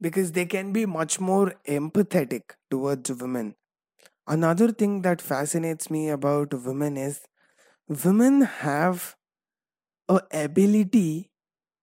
because 0.00 0.32
they 0.32 0.46
can 0.46 0.72
be 0.72 0.86
much 0.86 1.20
more 1.20 1.54
empathetic 1.68 2.42
towards 2.70 3.10
women. 3.12 3.54
Another 4.26 4.72
thing 4.72 5.02
that 5.02 5.20
fascinates 5.22 5.90
me 5.90 6.10
about 6.10 6.54
women 6.54 6.96
is 6.96 7.20
women 7.88 8.42
have 8.42 9.16
a 10.08 10.20
ability 10.32 11.30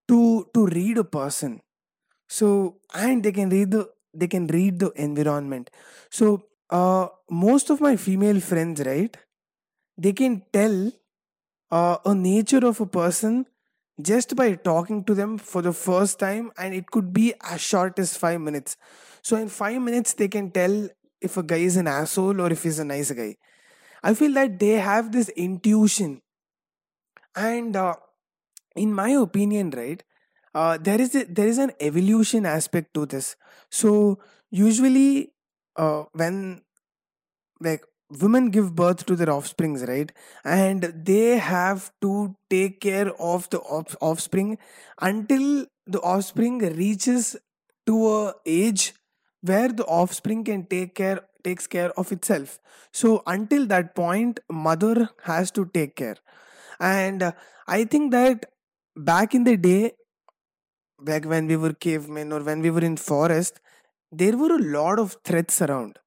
to 0.07 0.47
to 0.53 0.65
read 0.67 0.97
a 0.97 1.03
person. 1.03 1.61
So 2.29 2.77
and 2.93 3.23
they 3.23 3.31
can 3.31 3.49
read 3.49 3.71
the 3.71 3.89
they 4.13 4.27
can 4.27 4.47
read 4.47 4.79
the 4.79 4.91
environment. 4.95 5.69
So 6.11 6.43
uh 6.69 7.07
most 7.29 7.69
of 7.69 7.81
my 7.81 7.95
female 7.97 8.39
friends 8.41 8.81
right 8.85 9.17
they 9.97 10.13
can 10.13 10.43
tell 10.53 10.91
uh, 11.71 11.97
a 12.05 12.15
nature 12.15 12.65
of 12.65 12.79
a 12.81 12.85
person 12.85 13.45
just 14.01 14.35
by 14.35 14.55
talking 14.55 15.03
to 15.03 15.13
them 15.13 15.37
for 15.37 15.61
the 15.61 15.73
first 15.73 16.19
time 16.19 16.51
and 16.57 16.73
it 16.73 16.89
could 16.91 17.11
be 17.13 17.33
as 17.43 17.61
short 17.61 17.99
as 17.99 18.15
5 18.15 18.39
minutes. 18.39 18.77
So 19.21 19.35
in 19.35 19.49
5 19.49 19.81
minutes 19.81 20.13
they 20.13 20.27
can 20.27 20.51
tell 20.51 20.89
if 21.21 21.37
a 21.37 21.43
guy 21.43 21.57
is 21.57 21.75
an 21.75 21.87
asshole 21.87 22.39
or 22.41 22.51
if 22.51 22.63
he's 22.63 22.79
a 22.79 22.85
nice 22.85 23.11
guy. 23.11 23.35
I 24.01 24.13
feel 24.13 24.33
that 24.33 24.59
they 24.59 24.73
have 24.73 25.11
this 25.11 25.29
intuition. 25.29 26.21
And 27.35 27.75
uh, 27.75 27.95
in 28.75 28.93
my 28.93 29.09
opinion 29.11 29.71
right 29.71 30.03
uh, 30.55 30.77
there 30.77 30.99
is 30.99 31.15
a, 31.15 31.25
there 31.25 31.47
is 31.47 31.57
an 31.57 31.71
evolution 31.79 32.45
aspect 32.45 32.93
to 32.93 33.05
this. 33.05 33.35
So 33.69 34.19
usually 34.49 35.33
uh, 35.75 36.05
when 36.13 36.61
like 37.59 37.83
women 38.09 38.49
give 38.49 38.75
birth 38.75 39.05
to 39.05 39.15
their 39.15 39.29
offsprings 39.29 39.83
right? 39.87 40.11
And 40.43 40.81
they 41.05 41.37
have 41.37 41.91
to 42.01 42.35
take 42.49 42.81
care 42.81 43.11
of 43.21 43.49
the 43.49 43.59
off- 43.59 43.95
offspring 44.01 44.57
until 45.01 45.65
the 45.85 45.99
offspring 46.01 46.59
reaches 46.59 47.35
to 47.85 48.07
a 48.09 48.33
age 48.45 48.93
where 49.41 49.69
the 49.69 49.85
offspring 49.85 50.43
can 50.43 50.65
take 50.65 50.95
care 50.95 51.21
takes 51.43 51.67
care 51.67 51.91
of 51.91 52.11
itself. 52.11 52.59
So 52.91 53.23
until 53.25 53.65
that 53.67 53.95
point 53.95 54.39
mother 54.49 55.09
has 55.23 55.51
to 55.51 55.65
take 55.73 55.95
care. 55.95 56.17
And 56.79 57.33
i 57.67 57.83
think 57.85 58.11
that 58.11 58.45
back 58.95 59.35
in 59.35 59.43
the 59.43 59.55
day 59.57 59.91
back 60.99 61.25
when 61.25 61.47
we 61.47 61.55
were 61.55 61.73
cavemen 61.73 62.31
or 62.31 62.41
when 62.43 62.61
we 62.61 62.69
were 62.69 62.85
in 62.89 62.95
forest 62.97 63.59
there 64.11 64.37
were 64.37 64.53
a 64.55 64.63
lot 64.77 64.99
of 64.99 65.15
threats 65.23 65.61
around 65.61 65.99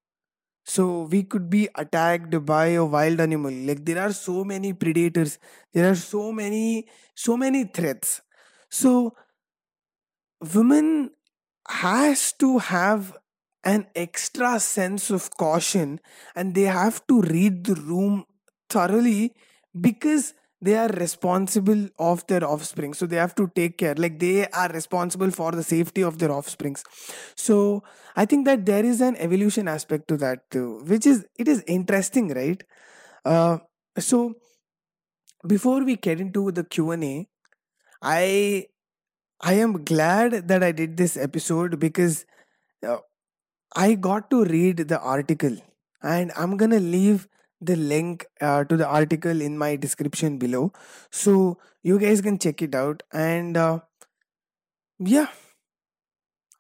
so 0.65 1.03
we 1.03 1.23
could 1.25 1.51
be 1.51 1.69
attacked 1.77 2.45
by 2.47 2.67
a 2.69 2.85
wild 2.85 3.21
animal. 3.21 3.53
Like 3.53 3.85
there 3.85 3.99
are 3.99 4.13
so 4.13 4.45
many 4.45 4.73
predators. 4.73 5.39
There 5.73 5.91
are 5.91 5.97
so 5.97 6.33
many 6.33 6.89
so 7.15 7.37
many 7.37 7.65
threats. 7.65 8.21
So 8.71 9.15
women 10.55 11.11
has 11.69 12.33
to 12.33 12.59
have 12.59 13.17
an 13.65 13.87
extra 13.95 14.59
sense 14.59 15.11
of 15.11 15.31
caution 15.37 16.01
and 16.35 16.55
they 16.55 16.63
have 16.63 17.07
to 17.07 17.21
read 17.23 17.65
the 17.65 17.75
room 17.75 18.25
thoroughly 18.69 19.35
because 19.81 20.35
they 20.63 20.77
are 20.77 20.89
responsible 20.89 21.89
of 21.99 22.27
their 22.29 22.45
offspring 22.45 22.95
so 22.95 23.07
they 23.07 23.17
have 23.17 23.35
to 23.35 23.51
take 23.57 23.79
care 23.79 23.95
like 23.97 24.19
they 24.21 24.47
are 24.49 24.69
responsible 24.71 25.31
for 25.31 25.53
the 25.53 25.63
safety 25.63 26.03
of 26.03 26.19
their 26.19 26.33
offsprings. 26.33 26.85
So 27.37 27.83
i 28.17 28.25
think 28.27 28.47
that 28.47 28.67
there 28.67 28.85
is 28.85 29.01
an 29.01 29.17
evolution 29.17 29.69
aspect 29.69 30.09
to 30.09 30.17
that 30.19 30.51
too 30.51 30.83
which 30.87 31.07
is 31.07 31.27
it 31.39 31.49
is 31.49 31.65
interesting 31.67 32.29
right? 32.35 32.63
Uh, 33.25 33.59
so 33.99 34.35
before 35.47 35.85
we 35.85 35.97
get 35.97 36.21
into 36.21 36.51
the 36.53 36.65
q&a 36.65 37.27
i 38.03 38.65
i 39.41 39.55
am 39.55 39.73
glad 39.85 40.49
that 40.49 40.63
i 40.63 40.73
did 40.73 40.97
this 40.97 41.17
episode 41.17 41.79
because 41.81 42.25
uh, 42.87 42.99
I 43.77 43.95
got 43.95 44.31
to 44.31 44.45
read 44.45 44.79
the 44.89 45.01
article, 45.01 45.57
and 46.03 46.33
I'm 46.37 46.57
gonna 46.57 46.81
leave 46.81 47.29
the 47.63 47.77
link 47.77 48.27
uh, 48.41 48.65
to 48.65 48.77
the 48.77 48.87
article 48.87 49.41
in 49.41 49.59
my 49.59 49.77
description 49.77 50.39
below, 50.39 50.73
so 51.11 51.59
you 51.83 51.99
guys 51.99 52.21
can 52.21 52.39
check 52.39 52.63
it 52.63 52.75
out. 52.75 53.03
And 53.13 53.57
uh, 53.57 53.81
yeah, 54.99 55.29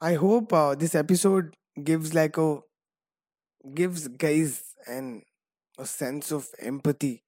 I 0.03 0.15
hope 0.15 0.53
uh, 0.53 0.75
this 0.75 0.95
episode 0.95 1.57
gives 1.83 2.13
like 2.15 2.37
a 2.37 2.61
gives 3.75 4.09
guys 4.09 4.75
an 4.87 5.23
a 5.79 5.87
sense 5.87 6.31
of 6.33 6.49
empathy 6.61 7.23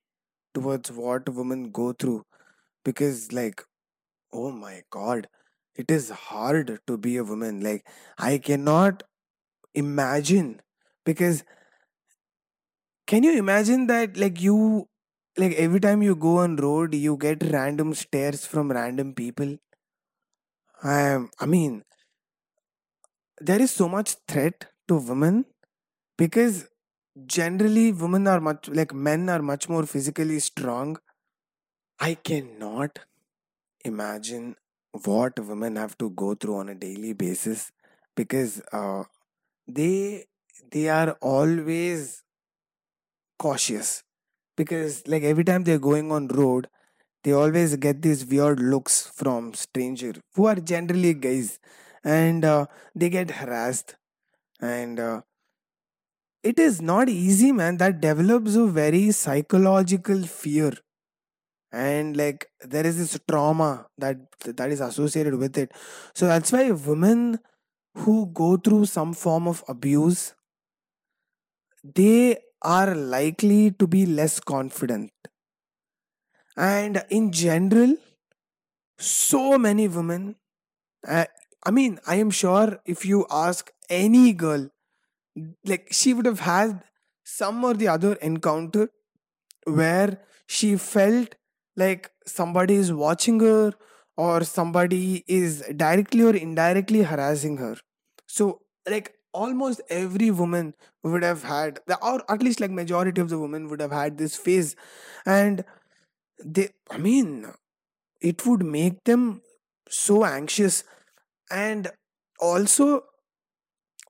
towards 0.54 0.92
what 0.92 1.28
women 1.28 1.70
go 1.70 1.92
through. 1.92 2.24
Because 2.84 3.32
like 3.32 3.62
oh 4.32 4.52
my 4.52 4.82
god 4.90 5.28
it 5.76 5.90
is 5.90 6.10
hard 6.10 6.80
to 6.86 6.98
be 6.98 7.16
a 7.16 7.24
woman. 7.24 7.60
Like 7.60 7.86
i 8.18 8.38
cannot 8.38 9.02
imagine. 9.74 10.60
Because 11.04 11.44
can 13.06 13.22
you 13.22 13.36
imagine 13.38 13.86
that 13.86 14.16
like 14.16 14.40
you 14.40 14.88
like 15.36 15.52
every 15.54 15.80
time 15.80 16.02
you 16.02 16.14
go 16.14 16.38
on 16.38 16.56
road 16.56 16.94
you 16.94 17.16
get 17.16 17.42
random 17.52 17.94
stares 17.94 18.46
from 18.46 18.70
random 18.70 19.14
people? 19.14 19.56
I 20.84 21.00
am 21.14 21.30
i 21.40 21.46
mean 21.46 21.82
there 23.40 23.60
is 23.60 23.70
so 23.70 23.88
much 23.88 24.16
threat 24.28 24.66
to 24.88 24.96
women 24.96 25.44
because 26.18 26.68
generally 27.26 27.92
women 27.92 28.26
are 28.26 28.40
much 28.40 28.68
like 28.68 28.94
men 28.94 29.28
are 29.28 29.42
much 29.42 29.68
more 29.68 29.86
physically 29.86 30.38
strong. 30.40 30.98
I 31.98 32.14
cannot 32.14 33.00
imagine 33.84 34.56
what 35.04 35.38
women 35.40 35.76
have 35.76 35.98
to 35.98 36.10
go 36.10 36.34
through 36.34 36.56
on 36.58 36.70
a 36.70 36.76
daily 36.76 37.14
basis 37.14 37.72
because 38.16 38.62
uh, 38.72 39.04
they 39.68 40.26
they 40.72 40.88
are 40.90 41.12
always 41.22 42.23
cautious. 43.44 44.02
Because 44.56 45.02
like 45.06 45.22
every 45.24 45.44
time 45.44 45.64
they're 45.64 45.86
going 45.90 46.12
on 46.12 46.28
road 46.28 46.68
they 47.24 47.32
always 47.32 47.76
get 47.76 48.02
these 48.02 48.24
weird 48.24 48.60
looks 48.60 48.96
from 49.20 49.54
stranger 49.54 50.12
who 50.34 50.46
are 50.46 50.56
generally 50.56 51.14
guys. 51.14 51.58
And 52.04 52.44
uh, 52.44 52.66
they 52.94 53.10
get 53.10 53.30
harassed. 53.30 53.96
And 54.60 55.00
uh, 55.00 55.22
it 56.42 56.58
is 56.58 56.80
not 56.82 57.08
easy 57.08 57.52
man. 57.52 57.78
That 57.78 58.00
develops 58.00 58.54
a 58.54 58.66
very 58.66 59.10
psychological 59.12 60.22
fear. 60.22 60.72
And 61.72 62.16
like 62.16 62.48
there 62.60 62.86
is 62.86 62.98
this 62.98 63.18
trauma 63.28 63.86
that 63.98 64.18
that 64.44 64.70
is 64.70 64.80
associated 64.80 65.34
with 65.36 65.58
it. 65.58 65.72
So 66.14 66.26
that's 66.26 66.52
why 66.52 66.70
women 66.70 67.40
who 67.96 68.26
go 68.26 68.56
through 68.56 68.86
some 68.86 69.12
form 69.12 69.48
of 69.48 69.64
abuse 69.68 70.34
they 71.82 72.38
are 72.64 72.94
likely 72.94 73.70
to 73.72 73.86
be 73.86 74.06
less 74.06 74.40
confident. 74.40 75.12
And 76.56 77.04
in 77.10 77.30
general 77.32 77.96
so 78.98 79.58
many 79.58 79.88
women 79.88 80.36
uh, 81.08 81.24
i 81.66 81.70
mean 81.70 81.98
i 82.06 82.16
am 82.16 82.30
sure 82.30 82.78
if 82.86 83.04
you 83.04 83.26
ask 83.30 83.72
any 83.90 84.32
girl 84.32 84.68
like 85.64 85.88
she 85.90 86.12
would 86.14 86.26
have 86.26 86.40
had 86.40 86.82
some 87.24 87.64
or 87.64 87.74
the 87.74 87.88
other 87.88 88.14
encounter 88.14 88.88
where 89.66 90.20
she 90.46 90.76
felt 90.76 91.34
like 91.76 92.10
somebody 92.26 92.74
is 92.74 92.92
watching 92.92 93.40
her 93.40 93.72
or 94.16 94.44
somebody 94.44 95.24
is 95.26 95.62
directly 95.76 96.22
or 96.22 96.34
indirectly 96.36 97.02
harassing 97.02 97.56
her. 97.56 97.76
So 98.26 98.60
like 98.88 99.14
almost 99.34 99.82
every 99.90 100.30
woman 100.30 100.74
would 101.02 101.22
have 101.24 101.44
had 101.44 101.80
or 102.02 102.22
at 102.30 102.42
least 102.42 102.60
like 102.60 102.70
majority 102.70 103.20
of 103.20 103.30
the 103.30 103.38
women 103.38 103.68
would 103.68 103.80
have 103.80 103.92
had 103.92 104.18
this 104.18 104.36
phase. 104.36 104.76
And 105.26 105.64
they 106.44 106.70
i 106.90 106.98
mean 106.98 107.46
it 108.20 108.46
would 108.46 108.64
make 108.64 109.04
them 109.04 109.42
so 109.88 110.24
anxious. 110.24 110.84
And 111.50 111.90
also 112.40 113.04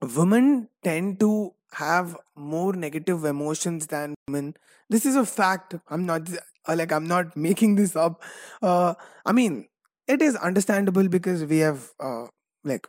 women 0.02 0.68
tend 0.82 1.20
to 1.20 1.52
have 1.72 2.16
more 2.36 2.72
negative 2.72 3.24
emotions 3.24 3.86
than 3.88 4.14
men. 4.28 4.54
This 4.90 5.06
is 5.06 5.16
a 5.16 5.26
fact. 5.26 5.74
I'm 5.88 6.06
not 6.06 6.28
uh, 6.68 6.74
like 6.76 6.92
i'm 6.92 7.06
not 7.06 7.36
making 7.48 7.74
this 7.76 7.96
up. 7.96 8.22
Uh 8.62 8.94
i 9.26 9.32
mean 9.32 9.66
it 10.06 10.22
is 10.22 10.36
understandable 10.36 11.08
because 11.08 11.44
we 11.44 11.58
have 11.58 11.90
uh 12.00 12.26
like 12.64 12.86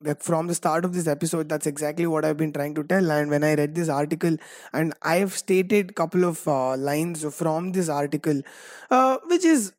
like 0.00 0.20
from 0.22 0.48
the 0.48 0.54
start 0.54 0.84
of 0.84 0.92
this 0.92 1.06
episode 1.06 1.48
that's 1.48 1.66
exactly 1.66 2.06
what 2.06 2.24
i've 2.24 2.36
been 2.36 2.52
trying 2.52 2.74
to 2.74 2.82
tell. 2.82 3.10
And 3.10 3.30
when 3.30 3.44
i 3.44 3.54
read 3.54 3.74
this 3.74 3.88
article 3.88 4.36
and 4.72 4.92
i've 5.02 5.32
stated 5.32 5.94
couple 5.94 6.24
of 6.24 6.46
uh, 6.48 6.76
lines 6.76 7.24
from 7.34 7.72
this 7.72 7.88
article 7.88 8.42
uh, 8.90 9.18
which 9.28 9.44
is 9.44 9.72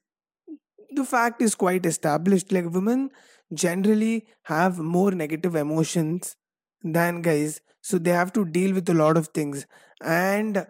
the 0.92 1.04
fact 1.04 1.42
is 1.42 1.56
quite 1.56 1.86
established. 1.86 2.52
Like 2.52 2.70
women 2.72 3.10
generally 3.54 4.26
have 4.44 4.80
more 4.80 5.12
negative 5.12 5.56
emotions 5.56 6.36
than 6.84 7.22
guys 7.22 7.62
so 7.82 7.98
they 7.98 8.12
have 8.12 8.32
to 8.34 8.46
deal 8.46 8.74
with 8.74 8.90
a 8.90 8.94
lot 8.94 9.18
of 9.18 9.28
things. 9.28 9.66
And 10.02 10.66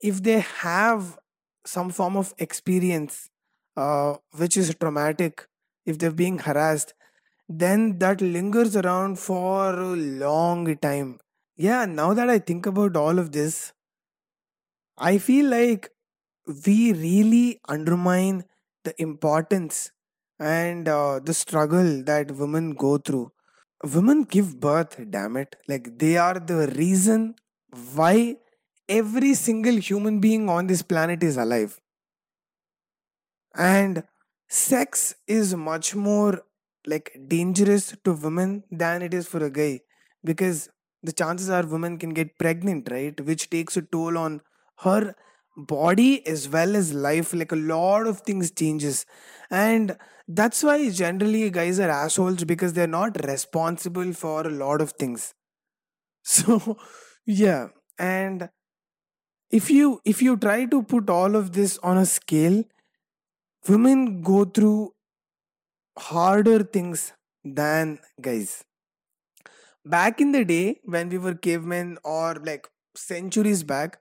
if 0.00 0.22
they 0.22 0.40
have 0.40 1.18
some 1.64 1.90
form 1.90 2.16
of 2.16 2.34
experience 2.38 3.28
uh, 3.76 4.16
which 4.36 4.56
is 4.56 4.74
traumatic 4.74 5.46
if 5.86 5.98
they're 5.98 6.10
being 6.10 6.38
harassed 6.38 6.94
then 7.48 7.98
that 7.98 8.20
lingers 8.20 8.76
around 8.76 9.18
for 9.18 9.74
a 9.80 9.96
long 9.96 10.76
time. 10.78 11.18
Yeah 11.56 11.86
now 11.86 12.14
that 12.14 12.30
i 12.30 12.38
think 12.38 12.66
about 12.66 12.96
all 12.96 13.18
of 13.18 13.32
this 13.32 13.72
i 15.10 15.18
feel 15.18 15.46
like 15.50 15.88
we 16.66 16.92
really 16.92 17.60
undermine 17.68 18.44
the 18.84 18.94
importance 19.02 19.90
and 20.38 20.88
uh, 20.88 21.20
the 21.20 21.34
struggle 21.34 22.02
that 22.04 22.30
women 22.32 22.72
go 22.74 22.98
through. 22.98 23.32
Women 23.84 24.24
give 24.24 24.60
birth 24.60 24.98
damn 25.10 25.36
it. 25.36 25.56
Like 25.68 25.98
they 25.98 26.16
are 26.16 26.38
the 26.38 26.68
reason 26.76 27.34
why 27.94 28.36
every 28.88 29.34
single 29.34 29.76
human 29.76 30.20
being 30.20 30.48
on 30.48 30.66
this 30.66 30.82
planet 30.82 31.22
is 31.22 31.36
alive. 31.36 31.80
And 33.56 34.04
sex 34.48 35.14
is 35.26 35.54
much 35.54 35.94
more 35.94 36.42
like 36.86 37.16
dangerous 37.28 37.94
to 38.04 38.12
women 38.12 38.64
than 38.70 39.02
it 39.02 39.14
is 39.14 39.26
for 39.26 39.44
a 39.44 39.50
guy. 39.50 39.80
Because 40.24 40.68
the 41.02 41.12
chances 41.12 41.50
are 41.50 41.66
women 41.66 41.98
can 41.98 42.10
get 42.10 42.38
pregnant 42.38 42.88
right? 42.90 43.18
Which 43.20 43.50
takes 43.50 43.76
a 43.76 43.82
toll 43.82 44.18
on 44.18 44.40
her 44.78 45.14
body 45.56 46.26
as 46.26 46.48
well 46.48 46.76
as 46.76 46.92
life. 46.94 47.32
Like 47.34 47.52
a 47.52 47.56
lot 47.56 48.06
of 48.06 48.20
things 48.20 48.50
changes. 48.50 49.06
And 49.50 49.96
that's 50.26 50.62
why 50.62 50.90
generally 50.90 51.48
guys 51.50 51.80
are 51.80 51.90
assholes 51.90 52.44
because 52.44 52.74
they're 52.74 52.86
not 52.86 53.24
responsible 53.24 54.12
for 54.12 54.46
a 54.46 54.50
lot 54.50 54.80
of 54.80 54.92
things. 54.92 55.34
So 56.22 56.76
yeah. 57.26 57.68
And 57.98 58.50
if 59.50 59.70
you 59.70 60.00
if 60.04 60.22
you 60.22 60.36
try 60.36 60.64
to 60.66 60.82
put 60.82 61.10
all 61.10 61.36
of 61.36 61.52
this 61.52 61.78
on 61.78 61.98
a 61.98 62.06
scale 62.06 62.64
women 63.68 64.22
go 64.22 64.44
through 64.44 64.92
harder 65.98 66.62
things 66.64 67.12
than 67.44 67.98
guys. 68.20 68.64
Back 69.84 70.20
in 70.20 70.32
the 70.32 70.44
day 70.44 70.80
when 70.84 71.08
we 71.08 71.18
were 71.18 71.34
cavemen 71.34 71.98
or 72.04 72.34
like 72.36 72.68
centuries 72.94 73.62
back 73.62 73.98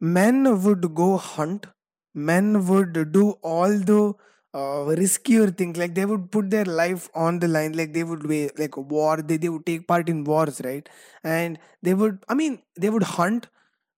men 0.00 0.62
would 0.64 0.94
go 0.94 1.16
hunt. 1.16 1.66
Men 2.14 2.66
would 2.66 3.12
do 3.12 3.30
all 3.42 3.68
the 3.68 4.14
uh, 4.52 4.84
riskier 5.00 5.56
things. 5.56 5.78
Like 5.78 5.94
they 5.94 6.04
would 6.06 6.30
put 6.32 6.50
their 6.50 6.64
life 6.64 7.08
on 7.14 7.38
the 7.38 7.48
line. 7.48 7.72
Like 7.72 7.92
they 7.92 8.02
would 8.04 8.28
be 8.28 8.50
like 8.58 8.76
war. 8.76 9.18
They, 9.22 9.36
they 9.36 9.48
would 9.48 9.64
take 9.66 9.86
part 9.86 10.08
in 10.08 10.24
wars 10.24 10.60
right? 10.64 10.88
And 11.22 11.58
they 11.82 11.94
would 11.94 12.18
i 12.28 12.34
mean 12.34 12.60
they 12.76 12.90
would 12.90 13.02
hunt 13.02 13.46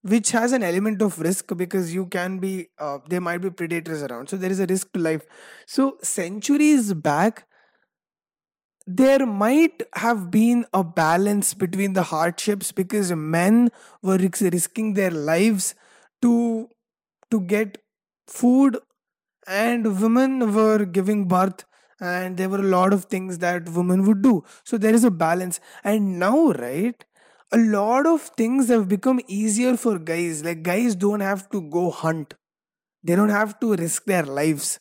which 0.03 0.31
has 0.33 0.53
an 0.53 0.63
element 0.63 1.01
of 1.03 1.19
risk 1.21 1.57
because 1.57 1.95
you 1.95 2.07
can 2.07 2.39
be 2.39 2.69
uh, 2.79 2.99
there 3.09 3.21
might 3.21 3.39
be 3.41 3.51
predators 3.51 4.03
around. 4.03 4.29
So 4.29 4.37
there 4.37 4.51
is 4.51 4.61
a 4.61 4.67
risk 4.67 4.93
to 4.93 5.01
life. 5.01 5.23
So 5.67 5.99
centuries 6.03 6.93
back 6.95 7.47
there 8.87 9.25
might 9.27 9.83
have 9.95 10.31
been 10.31 10.65
a 10.75 10.83
balance 10.83 11.55
between 11.55 11.93
the 11.93 12.03
hardships 12.03 12.73
because 12.73 13.13
men 13.13 13.69
were 14.03 14.17
ris- 14.17 14.43
risking 14.43 14.95
their 14.95 15.11
lives 15.11 15.75
to 16.21 16.69
to 17.31 17.41
get 17.41 17.79
food 18.27 18.79
and 19.47 20.01
women 20.01 20.55
were 20.55 20.85
giving 20.85 21.27
birth 21.29 21.65
and 22.01 22.37
there 22.37 22.49
were 22.49 22.61
a 22.61 22.73
lot 22.77 22.93
of 22.93 23.05
things 23.07 23.39
that 23.39 23.69
women 23.71 24.05
would 24.05 24.23
do. 24.23 24.45
So 24.65 24.77
there 24.79 24.95
is 24.95 25.05
a 25.05 25.11
balance. 25.11 25.61
And 25.85 26.19
now 26.19 26.51
right 26.53 27.05
a 27.53 27.59
lot 27.59 28.07
of 28.07 28.23
things 28.37 28.69
have 28.69 28.89
become 28.89 29.21
easier 29.29 29.77
for 29.77 29.99
guys. 29.99 30.45
Like 30.45 30.63
guys 30.63 30.95
don't 30.95 31.21
have 31.21 31.49
to 31.51 31.61
go 31.63 31.91
hunt. 31.91 32.35
They 33.03 33.17
don't 33.17 33.31
have 33.31 33.59
to 33.61 33.75
risk 33.75 34.05
their 34.05 34.25
lives. 34.25 34.79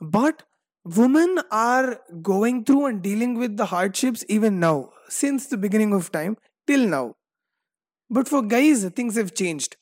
But 0.00 0.44
women 0.84 1.40
are 1.50 2.00
going 2.22 2.64
through 2.64 2.86
and 2.86 3.02
dealing 3.02 3.34
with 3.38 3.56
the 3.56 3.66
hardships 3.66 4.24
even 4.28 4.60
now 4.60 4.90
since 5.08 5.46
the 5.46 5.56
beginning 5.56 5.92
of 5.92 6.10
time 6.12 6.36
till 6.66 6.86
now. 6.86 7.16
But 8.10 8.28
for 8.28 8.42
guys 8.42 8.84
things 8.90 9.16
have 9.16 9.34
changed. 9.34 9.76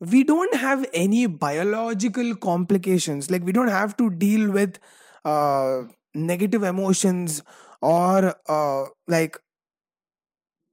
We 0.00 0.24
don't 0.24 0.54
have 0.54 0.86
any 0.92 1.26
biological 1.26 2.34
complications. 2.36 3.30
Like 3.30 3.44
we 3.44 3.52
don't 3.52 3.68
have 3.68 3.96
to 3.98 4.10
deal 4.10 4.50
with 4.50 4.78
uh, 5.24 5.82
negative 6.14 6.62
emotions 6.62 7.42
or 7.80 8.34
uh, 8.48 8.84
like 9.06 9.38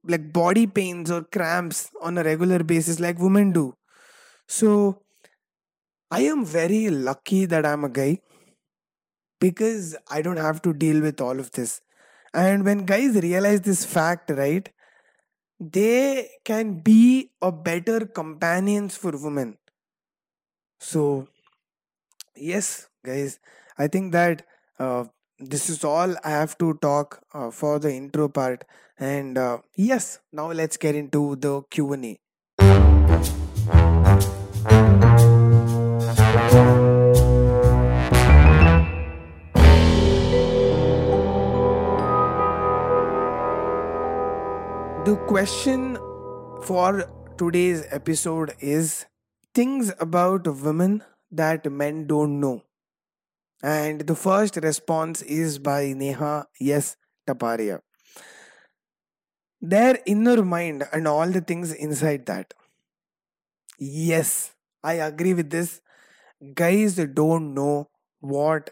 like 0.04 0.32
body 0.32 0.66
pains 0.66 1.10
or 1.10 1.22
cramps 1.24 1.90
on 2.00 2.18
a 2.18 2.24
regular 2.24 2.62
basis 2.64 3.00
like 3.00 3.18
women 3.18 3.52
do. 3.52 3.74
So 4.48 5.02
i 6.16 6.20
am 6.32 6.44
very 6.50 6.82
lucky 7.08 7.40
that 7.54 7.66
i'm 7.70 7.84
a 7.84 7.88
guy 8.00 8.10
because 9.40 9.96
i 10.10 10.20
don't 10.22 10.42
have 10.46 10.60
to 10.62 10.72
deal 10.72 11.00
with 11.00 11.20
all 11.20 11.38
of 11.38 11.50
this. 11.52 11.80
And 12.32 12.64
when 12.64 12.84
guys 12.86 13.16
realize 13.22 13.60
this 13.62 13.84
fact 13.84 14.30
right 14.30 14.68
they 15.60 16.28
can 16.44 16.80
be 16.80 17.30
a 17.42 17.52
better 17.52 18.06
companions 18.06 18.96
for 18.96 19.12
women. 19.12 19.58
So 20.80 21.28
yes 22.36 22.88
guys 23.04 23.38
i 23.78 23.86
think 23.86 24.12
that 24.12 24.46
uh, 24.78 25.04
this 25.40 25.70
is 25.70 25.84
all 25.84 26.14
I 26.22 26.30
have 26.30 26.58
to 26.58 26.74
talk 26.74 27.22
uh, 27.32 27.50
for 27.50 27.78
the 27.78 27.92
intro 27.92 28.28
part. 28.28 28.64
And 28.98 29.38
uh, 29.38 29.58
yes, 29.74 30.20
now 30.32 30.52
let's 30.52 30.76
get 30.76 30.94
into 30.94 31.36
the 31.36 31.62
Q 31.70 31.92
and 31.94 32.04
A. 32.04 32.20
The 45.06 45.16
question 45.26 45.96
for 46.62 47.10
today's 47.38 47.84
episode 47.90 48.52
is 48.60 49.06
things 49.54 49.90
about 49.98 50.46
women 50.46 51.02
that 51.30 51.70
men 51.72 52.06
don't 52.06 52.38
know. 52.38 52.62
And 53.62 54.02
the 54.02 54.14
first 54.14 54.56
response 54.56 55.22
is 55.22 55.58
by 55.58 55.92
Neha 55.94 56.46
Yes 56.60 56.96
Taparia. 57.26 57.80
Their 59.62 59.98
inner 60.04 60.44
mind 60.44 60.86
and 60.92 61.08
all 61.08 61.26
the 61.30 61.40
things 61.40 61.72
inside 61.72 62.26
that. 62.26 62.52
Yes, 63.78 64.54
I 64.82 64.94
agree 64.94 65.34
with 65.34 65.50
this. 65.50 65.80
Guys 66.54 66.96
don't 66.96 67.54
know 67.54 67.88
what 68.20 68.70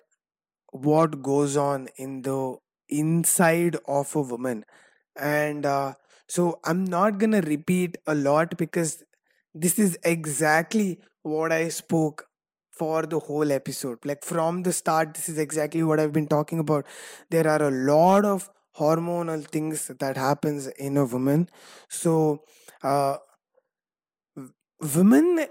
what 0.72 1.22
goes 1.22 1.56
on 1.56 1.88
in 1.96 2.22
the 2.22 2.56
inside 2.88 3.76
of 3.88 4.14
a 4.16 4.22
woman 4.22 4.64
and 5.16 5.66
uh, 5.66 5.94
so 6.28 6.60
i'm 6.64 6.84
not 6.84 7.18
gonna 7.18 7.40
repeat 7.42 7.98
a 8.06 8.14
lot 8.14 8.56
because 8.58 9.04
this 9.54 9.78
is 9.78 9.98
exactly 10.04 11.00
what 11.22 11.52
i 11.52 11.68
spoke 11.68 12.27
for 12.78 13.02
the 13.02 13.18
whole 13.18 13.52
episode. 13.52 13.98
Like 14.04 14.24
from 14.24 14.62
the 14.62 14.72
start 14.72 15.14
this 15.14 15.28
is 15.28 15.38
exactly 15.38 15.82
what 15.82 16.00
i've 16.00 16.12
been 16.12 16.28
talking 16.28 16.58
about. 16.58 16.86
There 17.30 17.46
are 17.48 17.62
a 17.62 17.70
lot 17.70 18.24
of 18.24 18.48
hormonal 18.78 19.44
things 19.46 19.90
that 20.00 20.16
happens 20.16 20.66
in 20.68 20.96
a 20.96 21.04
woman. 21.04 21.48
So 21.88 22.42
uh, 22.82 23.16
women 24.94 25.46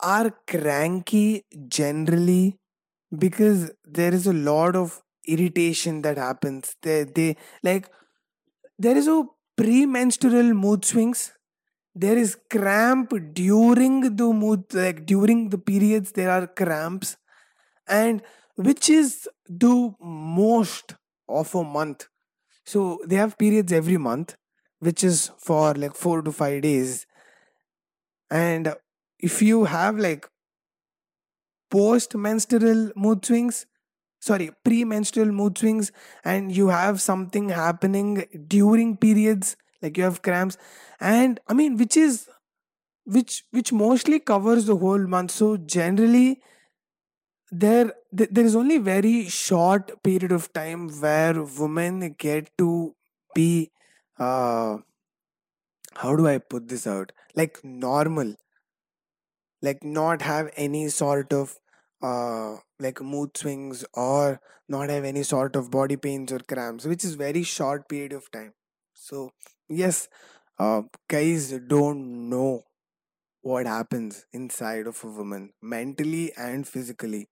are 0.00 0.30
cranky 0.46 1.44
generally 1.68 2.58
because 3.16 3.70
there 3.84 4.12
is 4.14 4.26
a 4.26 4.32
lot 4.32 4.76
of 4.76 5.02
irritation 5.26 6.02
that 6.02 6.18
happens. 6.18 6.76
They 6.82 7.04
they 7.04 7.36
like 7.62 7.88
there 8.78 8.96
is 8.96 9.08
a 9.08 9.24
premenstrual 9.56 10.54
mood 10.54 10.84
swings 10.84 11.32
there 11.94 12.16
is 12.16 12.36
cramp 12.50 13.12
during 13.32 14.16
the 14.16 14.32
mood 14.32 14.64
like 14.72 15.04
during 15.06 15.48
the 15.50 15.58
periods 15.58 16.12
there 16.12 16.30
are 16.30 16.46
cramps 16.46 17.16
and 17.86 18.22
which 18.56 18.88
is 18.88 19.28
the 19.46 19.94
most 20.00 20.94
of 21.28 21.54
a 21.54 21.64
month. 21.64 22.08
So 22.64 23.00
they 23.06 23.16
have 23.16 23.38
periods 23.38 23.72
every 23.72 23.96
month 23.96 24.36
which 24.78 25.04
is 25.04 25.30
for 25.38 25.74
like 25.74 25.94
4 25.94 26.22
to 26.22 26.32
5 26.32 26.62
days. 26.62 27.06
And 28.30 28.74
if 29.18 29.42
you 29.42 29.64
have 29.64 29.98
like 29.98 30.28
post 31.70 32.14
menstrual 32.14 32.90
mood 32.96 33.24
swings 33.24 33.66
sorry 34.20 34.50
premenstrual 34.64 35.32
mood 35.32 35.58
swings 35.58 35.90
and 36.24 36.54
you 36.54 36.68
have 36.68 37.00
something 37.00 37.48
happening 37.48 38.24
during 38.46 38.96
periods 38.96 39.56
like 39.82 39.96
you 39.96 40.04
have 40.04 40.22
cramps. 40.22 40.56
And 41.00 41.40
i 41.48 41.54
mean 41.54 41.76
which 41.76 41.96
is 41.96 42.28
which 43.04 43.44
which 43.50 43.72
mostly 43.72 44.20
covers 44.20 44.66
the 44.66 44.76
whole 44.76 45.06
month. 45.06 45.30
So 45.32 45.56
generally 45.56 46.40
there 47.50 47.92
th- 48.16 48.30
there 48.32 48.44
is 48.44 48.56
only 48.56 48.78
very 48.78 49.28
short 49.28 50.02
period 50.02 50.32
of 50.32 50.52
time 50.52 50.88
where 51.00 51.42
women 51.42 52.14
get 52.18 52.50
to 52.58 52.94
be 53.34 53.70
uh 54.18 54.78
how 56.00 56.14
do 56.16 56.26
i 56.28 56.36
put 56.36 56.68
this 56.68 56.86
out? 56.86 57.12
Like 57.34 57.64
normal. 57.64 58.34
Like 59.60 59.84
not 59.84 60.22
have 60.22 60.50
any 60.56 60.88
sort 60.88 61.32
of 61.32 61.58
uh 62.02 62.56
like 62.80 63.00
mood 63.00 63.36
swings 63.36 63.84
or 63.94 64.40
not 64.68 64.88
have 64.90 65.04
any 65.04 65.22
sort 65.22 65.54
of 65.54 65.70
body 65.70 65.96
pains 65.96 66.32
or 66.32 66.40
cramps 66.40 66.84
which 66.84 67.04
is 67.04 67.14
very 67.14 67.42
short 67.44 67.88
period 67.88 68.12
of 68.12 68.28
time. 68.32 68.54
So 68.94 69.32
yes 69.80 70.08
uh 70.58 70.82
guys 71.14 71.46
don't 71.72 72.02
know 72.30 72.62
what 73.42 73.66
happens 73.66 74.26
inside 74.32 74.86
of 74.86 75.02
a 75.04 75.08
woman 75.08 75.52
mentally 75.62 76.32
and 76.36 76.66
physically. 76.68 77.28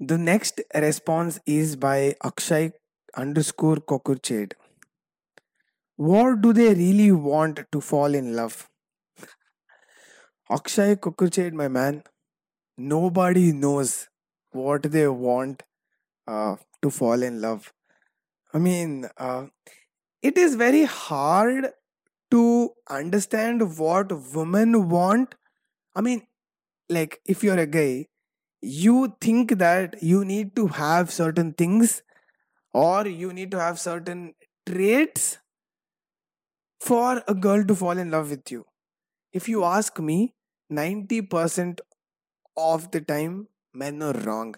The 0.00 0.18
next 0.18 0.60
response 0.74 1.40
is 1.46 1.76
by 1.76 2.14
akshay 2.22 2.72
underscore 3.16 3.76
kokurchade 3.76 4.52
what 5.96 6.42
do 6.42 6.52
they 6.52 6.74
really 6.74 7.10
want 7.12 7.60
to 7.72 7.80
fall 7.80 8.14
in 8.14 8.36
love? 8.36 8.68
Akshay 10.56 10.94
kokurchade 11.04 11.52
my 11.60 11.66
man 11.68 12.02
nobody 12.76 13.52
knows 13.52 14.08
what 14.52 14.82
they 14.84 15.06
want 15.08 15.62
uh, 16.26 16.56
to 16.82 16.90
fall 16.90 17.22
in 17.22 17.40
love. 17.40 17.72
I 18.54 18.58
mean, 18.58 19.08
uh, 19.16 19.46
it 20.22 20.38
is 20.38 20.54
very 20.54 20.84
hard 20.84 21.68
to 22.30 22.70
understand 22.88 23.78
what 23.78 24.12
women 24.34 24.88
want. 24.88 25.34
I 25.94 26.00
mean, 26.00 26.26
like 26.88 27.20
if 27.26 27.42
you're 27.42 27.58
a 27.58 27.66
guy, 27.66 28.06
you 28.60 29.16
think 29.20 29.58
that 29.58 30.02
you 30.02 30.24
need 30.24 30.54
to 30.56 30.68
have 30.68 31.10
certain 31.12 31.52
things 31.52 32.02
or 32.72 33.06
you 33.06 33.32
need 33.32 33.50
to 33.50 33.60
have 33.60 33.78
certain 33.80 34.34
traits 34.66 35.38
for 36.80 37.22
a 37.28 37.34
girl 37.34 37.64
to 37.64 37.74
fall 37.74 37.98
in 37.98 38.10
love 38.10 38.30
with 38.30 38.50
you. 38.50 38.66
If 39.32 39.48
you 39.48 39.64
ask 39.64 39.98
me, 39.98 40.34
90% 40.70 41.80
of 42.56 42.90
the 42.90 43.00
time 43.00 43.48
men 43.72 44.02
are 44.02 44.12
wrong 44.12 44.54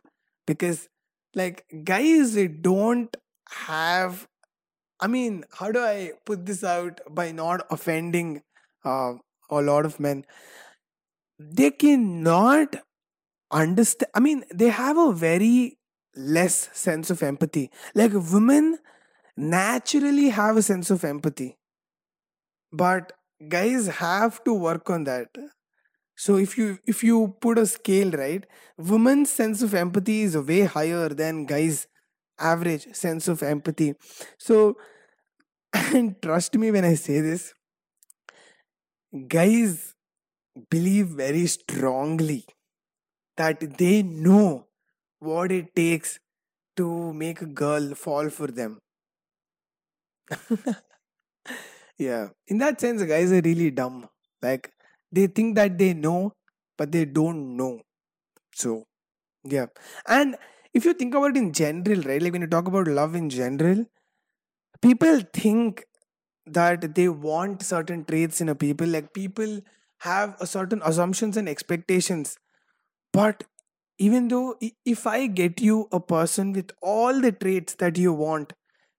because 0.46 0.88
like 1.34 1.64
guys 1.84 2.34
they 2.34 2.48
don't 2.48 3.16
have 3.48 4.28
i 5.04 5.08
mean 5.14 5.44
how 5.60 5.70
do 5.76 5.84
i 5.84 6.12
put 6.30 6.46
this 6.46 6.64
out 6.64 7.00
by 7.20 7.30
not 7.32 7.66
offending 7.70 8.42
uh, 8.84 9.14
a 9.50 9.60
lot 9.60 9.86
of 9.86 10.00
men? 10.00 10.24
They 11.38 11.70
cannot 11.70 12.76
understand 13.50 14.10
i 14.14 14.20
mean 14.20 14.44
they 14.62 14.68
have 14.68 14.98
a 14.98 15.12
very 15.12 15.78
less 16.16 16.70
sense 16.72 17.10
of 17.10 17.22
empathy. 17.22 17.70
Like 17.94 18.12
women 18.14 18.78
naturally 19.36 20.28
have 20.28 20.56
a 20.56 20.62
sense 20.62 20.90
of 20.90 21.04
empathy. 21.04 21.56
But 22.72 23.12
guys 23.48 23.86
have 23.86 24.42
to 24.44 24.54
work 24.54 24.90
on 24.90 25.04
that. 25.04 25.28
So 26.16 26.36
if 26.36 26.56
you 26.56 26.78
if 26.86 27.02
you 27.02 27.36
put 27.40 27.58
a 27.58 27.66
scale 27.66 28.10
right 28.12 28.46
women's 28.76 29.30
sense 29.30 29.62
of 29.62 29.74
empathy 29.74 30.22
is 30.22 30.36
way 30.36 30.62
higher 30.62 31.08
than 31.08 31.46
guys 31.46 31.86
average 32.38 32.94
sense 32.94 33.28
of 33.28 33.42
empathy. 33.42 33.94
So 34.38 34.76
and 35.74 36.20
trust 36.22 36.54
me 36.62 36.70
when 36.70 36.84
i 36.84 36.94
say 36.94 37.20
this 37.20 37.52
guys 39.34 39.94
believe 40.70 41.08
very 41.22 41.46
strongly 41.46 42.44
that 43.36 43.60
they 43.78 44.02
know 44.02 44.66
what 45.20 45.52
it 45.52 45.74
takes 45.76 46.18
to 46.76 47.12
make 47.14 47.42
a 47.42 47.46
girl 47.46 47.94
fall 47.94 48.30
for 48.30 48.48
them. 48.48 48.78
Yeah. 51.98 52.28
In 52.48 52.58
that 52.58 52.80
sense 52.80 53.02
guys 53.02 53.32
are 53.32 53.40
really 53.40 53.70
dumb. 53.70 54.08
Like 54.42 54.70
they 55.12 55.26
think 55.26 55.54
that 55.56 55.78
they 55.78 55.94
know 55.94 56.32
but 56.76 56.92
they 56.92 57.04
don't 57.04 57.56
know. 57.56 57.80
So 58.54 58.84
yeah. 59.44 59.66
And 60.08 60.36
if 60.74 60.84
you 60.84 60.94
think 60.94 61.14
about 61.14 61.32
it 61.32 61.38
in 61.38 61.52
general 61.52 62.02
right 62.02 62.22
like 62.22 62.32
when 62.32 62.42
you 62.42 62.48
talk 62.48 62.68
about 62.68 62.88
love 62.88 63.14
in 63.14 63.30
general 63.30 63.86
people 64.84 65.20
think 65.32 65.84
that 66.46 66.94
they 66.94 67.08
want 67.08 67.62
certain 67.62 68.04
traits 68.04 68.40
in 68.40 68.48
a 68.50 68.54
people 68.54 68.86
like 68.86 69.12
people 69.14 69.60
have 70.00 70.36
a 70.40 70.46
certain 70.46 70.82
assumptions 70.84 71.36
and 71.36 71.48
expectations. 71.48 72.38
But 73.12 73.44
even 73.98 74.28
though 74.28 74.56
if 74.84 75.06
i 75.06 75.26
get 75.26 75.60
you 75.60 75.88
a 75.92 76.00
person 76.00 76.52
with 76.52 76.70
all 76.82 77.20
the 77.20 77.32
traits 77.32 77.74
that 77.82 77.98
you 77.98 78.12
want 78.12 78.52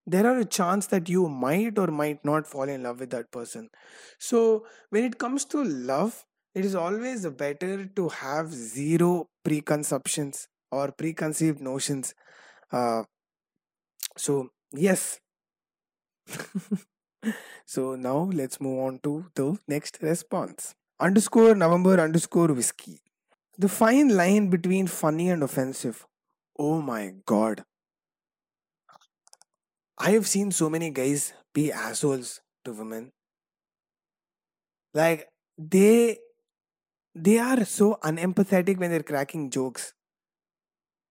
there 0.07 0.25
are 0.27 0.39
a 0.39 0.45
chance 0.45 0.87
that 0.87 1.09
you 1.09 1.27
might 1.29 1.77
or 1.79 1.87
might 1.87 2.23
not 2.25 2.47
fall 2.47 2.63
in 2.69 2.83
love 2.83 2.99
with 2.99 3.09
that 3.11 3.31
person. 3.31 3.69
So 4.19 4.65
when 4.89 5.03
it 5.03 5.17
comes 5.19 5.45
to 5.45 5.63
love 5.63 6.25
it 6.55 6.65
is 6.65 6.75
always 6.75 7.25
better 7.27 7.85
to 7.85 8.09
have 8.09 8.53
zero 8.53 9.29
preconceptions 9.45 10.47
or 10.71 10.91
preconceived 10.91 11.61
notions. 11.61 12.13
Uh, 12.71 13.03
so 14.17 14.49
yes 14.73 15.19
so 17.65 17.95
now 17.95 18.17
let's 18.41 18.59
move 18.61 18.79
on 18.79 18.99
to 19.03 19.25
the 19.35 19.57
next 19.67 19.99
response 20.01 20.75
underscore 20.99 21.55
november 21.55 21.99
underscore 22.07 22.53
whiskey 22.59 22.99
the 23.57 23.69
fine 23.69 24.09
line 24.21 24.49
between 24.49 24.87
funny 24.87 25.29
and 25.29 25.43
offensive 25.43 26.05
oh 26.57 26.81
my 26.81 27.13
god 27.25 27.63
I 29.97 30.11
have 30.11 30.27
seen 30.27 30.51
so 30.51 30.69
many 30.69 30.89
guys 30.89 31.33
be 31.53 31.71
assholes 31.71 32.41
to 32.65 32.73
women. 32.73 33.11
Like 34.93 35.27
they 35.57 36.17
they 37.13 37.39
are 37.39 37.63
so 37.65 37.97
unempathetic 38.03 38.77
when 38.77 38.91
they're 38.91 39.03
cracking 39.03 39.49
jokes. 39.49 39.93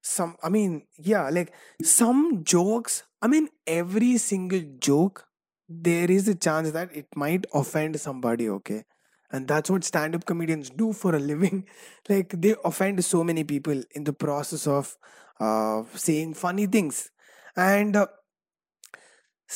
Some 0.03 0.37
I 0.43 0.51
mean, 0.51 0.87
yeah, 0.99 1.31
like 1.31 1.53
some 1.83 2.45
jokes, 2.45 3.05
I 3.25 3.29
mean 3.33 3.49
every 3.67 4.17
single 4.19 4.63
joke 4.89 5.27
there 5.69 6.11
is 6.11 6.29
a 6.29 6.35
chance 6.35 6.71
that 6.73 6.95
it 6.95 7.07
might 7.17 7.47
offend 7.55 7.99
somebody, 7.99 8.49
okay? 8.51 8.85
And 9.33 9.49
that's 9.49 9.71
what 9.71 9.83
stand-up 9.83 10.27
comedians 10.27 10.69
do 10.71 10.93
for 10.93 11.15
a 11.15 11.19
living. 11.19 11.67
Like 12.09 12.35
they 12.41 12.55
offend 12.65 13.03
so 13.05 13.25
many 13.25 13.45
people 13.45 13.83
in 13.93 14.05
the 14.05 14.13
process 14.13 14.67
of 14.67 14.97
uh, 15.41 15.85
saying 15.95 16.35
funny 16.35 16.67
things. 16.67 17.11
And 17.57 17.97
uh, 17.97 18.07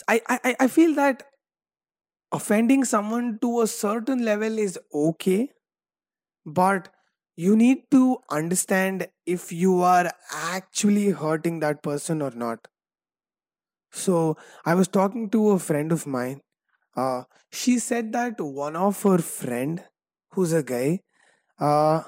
I, 0.08 0.20
I 0.28 0.56
I 0.60 0.68
feel 0.68 0.94
that 0.94 1.24
offending 2.32 2.84
someone 2.84 3.38
to 3.42 3.60
a 3.62 3.66
certain 3.66 4.24
level 4.24 4.58
is 4.58 4.78
okay 4.94 5.50
but 6.46 6.88
you 7.36 7.56
need 7.56 7.84
to 7.90 8.18
understand 8.30 9.08
if 9.26 9.52
you 9.52 9.82
are 9.82 10.12
actually 10.32 11.10
hurting 11.10 11.60
that 11.60 11.82
person 11.82 12.22
or 12.22 12.30
not 12.32 12.68
so 13.90 14.36
i 14.64 14.74
was 14.74 14.88
talking 14.88 15.28
to 15.30 15.50
a 15.50 15.58
friend 15.58 15.92
of 15.92 16.06
mine. 16.06 16.40
Uh, 16.96 17.24
she 17.52 17.78
said 17.78 18.12
that 18.12 18.40
one 18.40 18.76
of 18.76 19.02
her 19.04 19.18
friend 19.18 19.84
who's 20.32 20.52
a 20.52 20.62
guy 20.62 21.00
uh, 21.60 22.02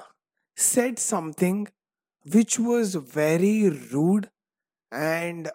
said 0.57 0.99
something 0.99 1.67
which 2.33 2.59
was 2.59 2.95
very 2.95 3.69
rude 3.69 4.29
and 4.91 5.49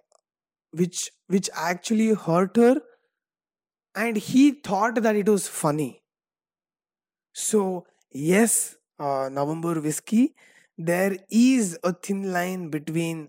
which 0.72 1.10
which 1.28 1.50
actually 1.54 2.14
hurt 2.14 2.56
her 2.56 2.76
and 3.96 4.16
he 4.16 4.52
thought 4.52 5.02
that 5.02 5.16
it 5.16 5.28
was 5.28 5.48
funny. 5.48 6.02
So 7.32 7.86
yes 8.12 8.76
uh, 8.98 9.28
november 9.30 9.78
whiskey 9.80 10.34
there 10.78 11.16
is 11.30 11.78
a 11.84 11.92
thin 11.92 12.32
line 12.32 12.68
between 12.70 13.28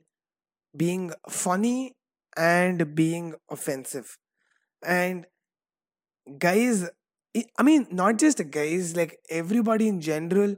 being 0.78 1.12
funny 1.30 1.97
and 2.38 2.96
being 2.96 3.36
offensive. 3.50 4.18
And 4.84 5.26
guys 6.38 6.90
i 7.58 7.64
mean 7.64 7.88
not 7.90 8.18
just 8.18 8.42
guys 8.52 8.96
like 8.96 9.18
everybody 9.30 9.88
in 9.88 10.02
general 10.02 10.56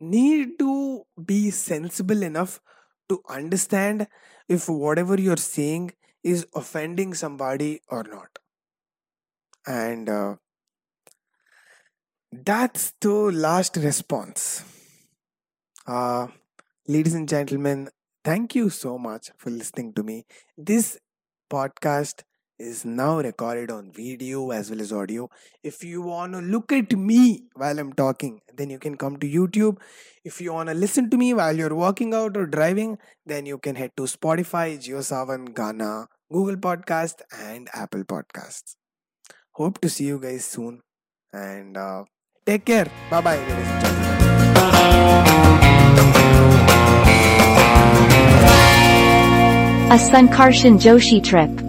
need 0.00 0.58
to 0.58 1.02
be 1.24 1.50
sensible 1.50 2.22
enough 2.22 2.60
to 3.08 3.20
understand 3.28 4.06
if 4.48 4.68
whatever 4.68 5.20
you're 5.20 5.36
saying 5.36 5.90
is 6.22 6.46
offending 6.54 7.14
somebody 7.14 7.80
or 7.88 8.02
not. 8.04 8.38
And 9.66 10.08
uh, 10.08 10.36
that's 12.32 12.92
the 13.00 13.10
last 13.10 13.76
response. 13.76 14.64
Uh, 15.86 16.28
ladies 16.86 17.14
and 17.14 17.28
gentlemen 17.28 17.88
thank 18.24 18.54
you 18.54 18.68
so 18.68 18.98
much 18.98 19.30
for 19.38 19.50
listening 19.50 19.92
to 19.94 20.02
me. 20.02 20.26
This 20.56 20.98
podcast 21.50 22.22
is 22.58 22.84
now 22.84 23.20
recorded 23.20 23.70
on 23.70 23.92
video 23.92 24.50
as 24.50 24.70
well 24.70 24.80
as 24.80 24.92
audio. 24.92 25.28
If 25.62 25.84
you 25.84 26.02
want 26.02 26.32
to 26.32 26.40
look 26.40 26.72
at 26.72 26.96
me 26.96 27.44
while 27.54 27.78
I'm 27.78 27.92
talking, 27.92 28.40
then 28.54 28.70
you 28.70 28.78
can 28.78 28.96
come 28.96 29.16
to 29.18 29.28
YouTube. 29.28 29.78
If 30.24 30.40
you 30.40 30.52
want 30.52 30.68
to 30.68 30.74
listen 30.74 31.08
to 31.10 31.16
me 31.16 31.34
while 31.34 31.56
you're 31.56 31.74
working 31.74 32.14
out 32.14 32.36
or 32.36 32.46
driving, 32.46 32.98
then 33.24 33.46
you 33.46 33.58
can 33.58 33.76
head 33.76 33.92
to 33.96 34.04
Spotify, 34.04 34.76
JioSaavn, 34.76 35.50
Gaana, 35.50 36.06
Google 36.32 36.56
Podcast, 36.56 37.22
and 37.32 37.68
Apple 37.72 38.04
Podcasts. 38.04 38.74
Hope 39.52 39.80
to 39.80 39.88
see 39.88 40.06
you 40.06 40.18
guys 40.18 40.44
soon 40.44 40.80
and 41.32 41.76
uh, 41.76 42.04
take 42.44 42.64
care. 42.64 42.90
Bye 43.10 43.20
bye, 43.20 45.44
A 49.90 49.92
Sankarshan 49.92 50.78
Joshi 50.78 51.24
trip. 51.24 51.67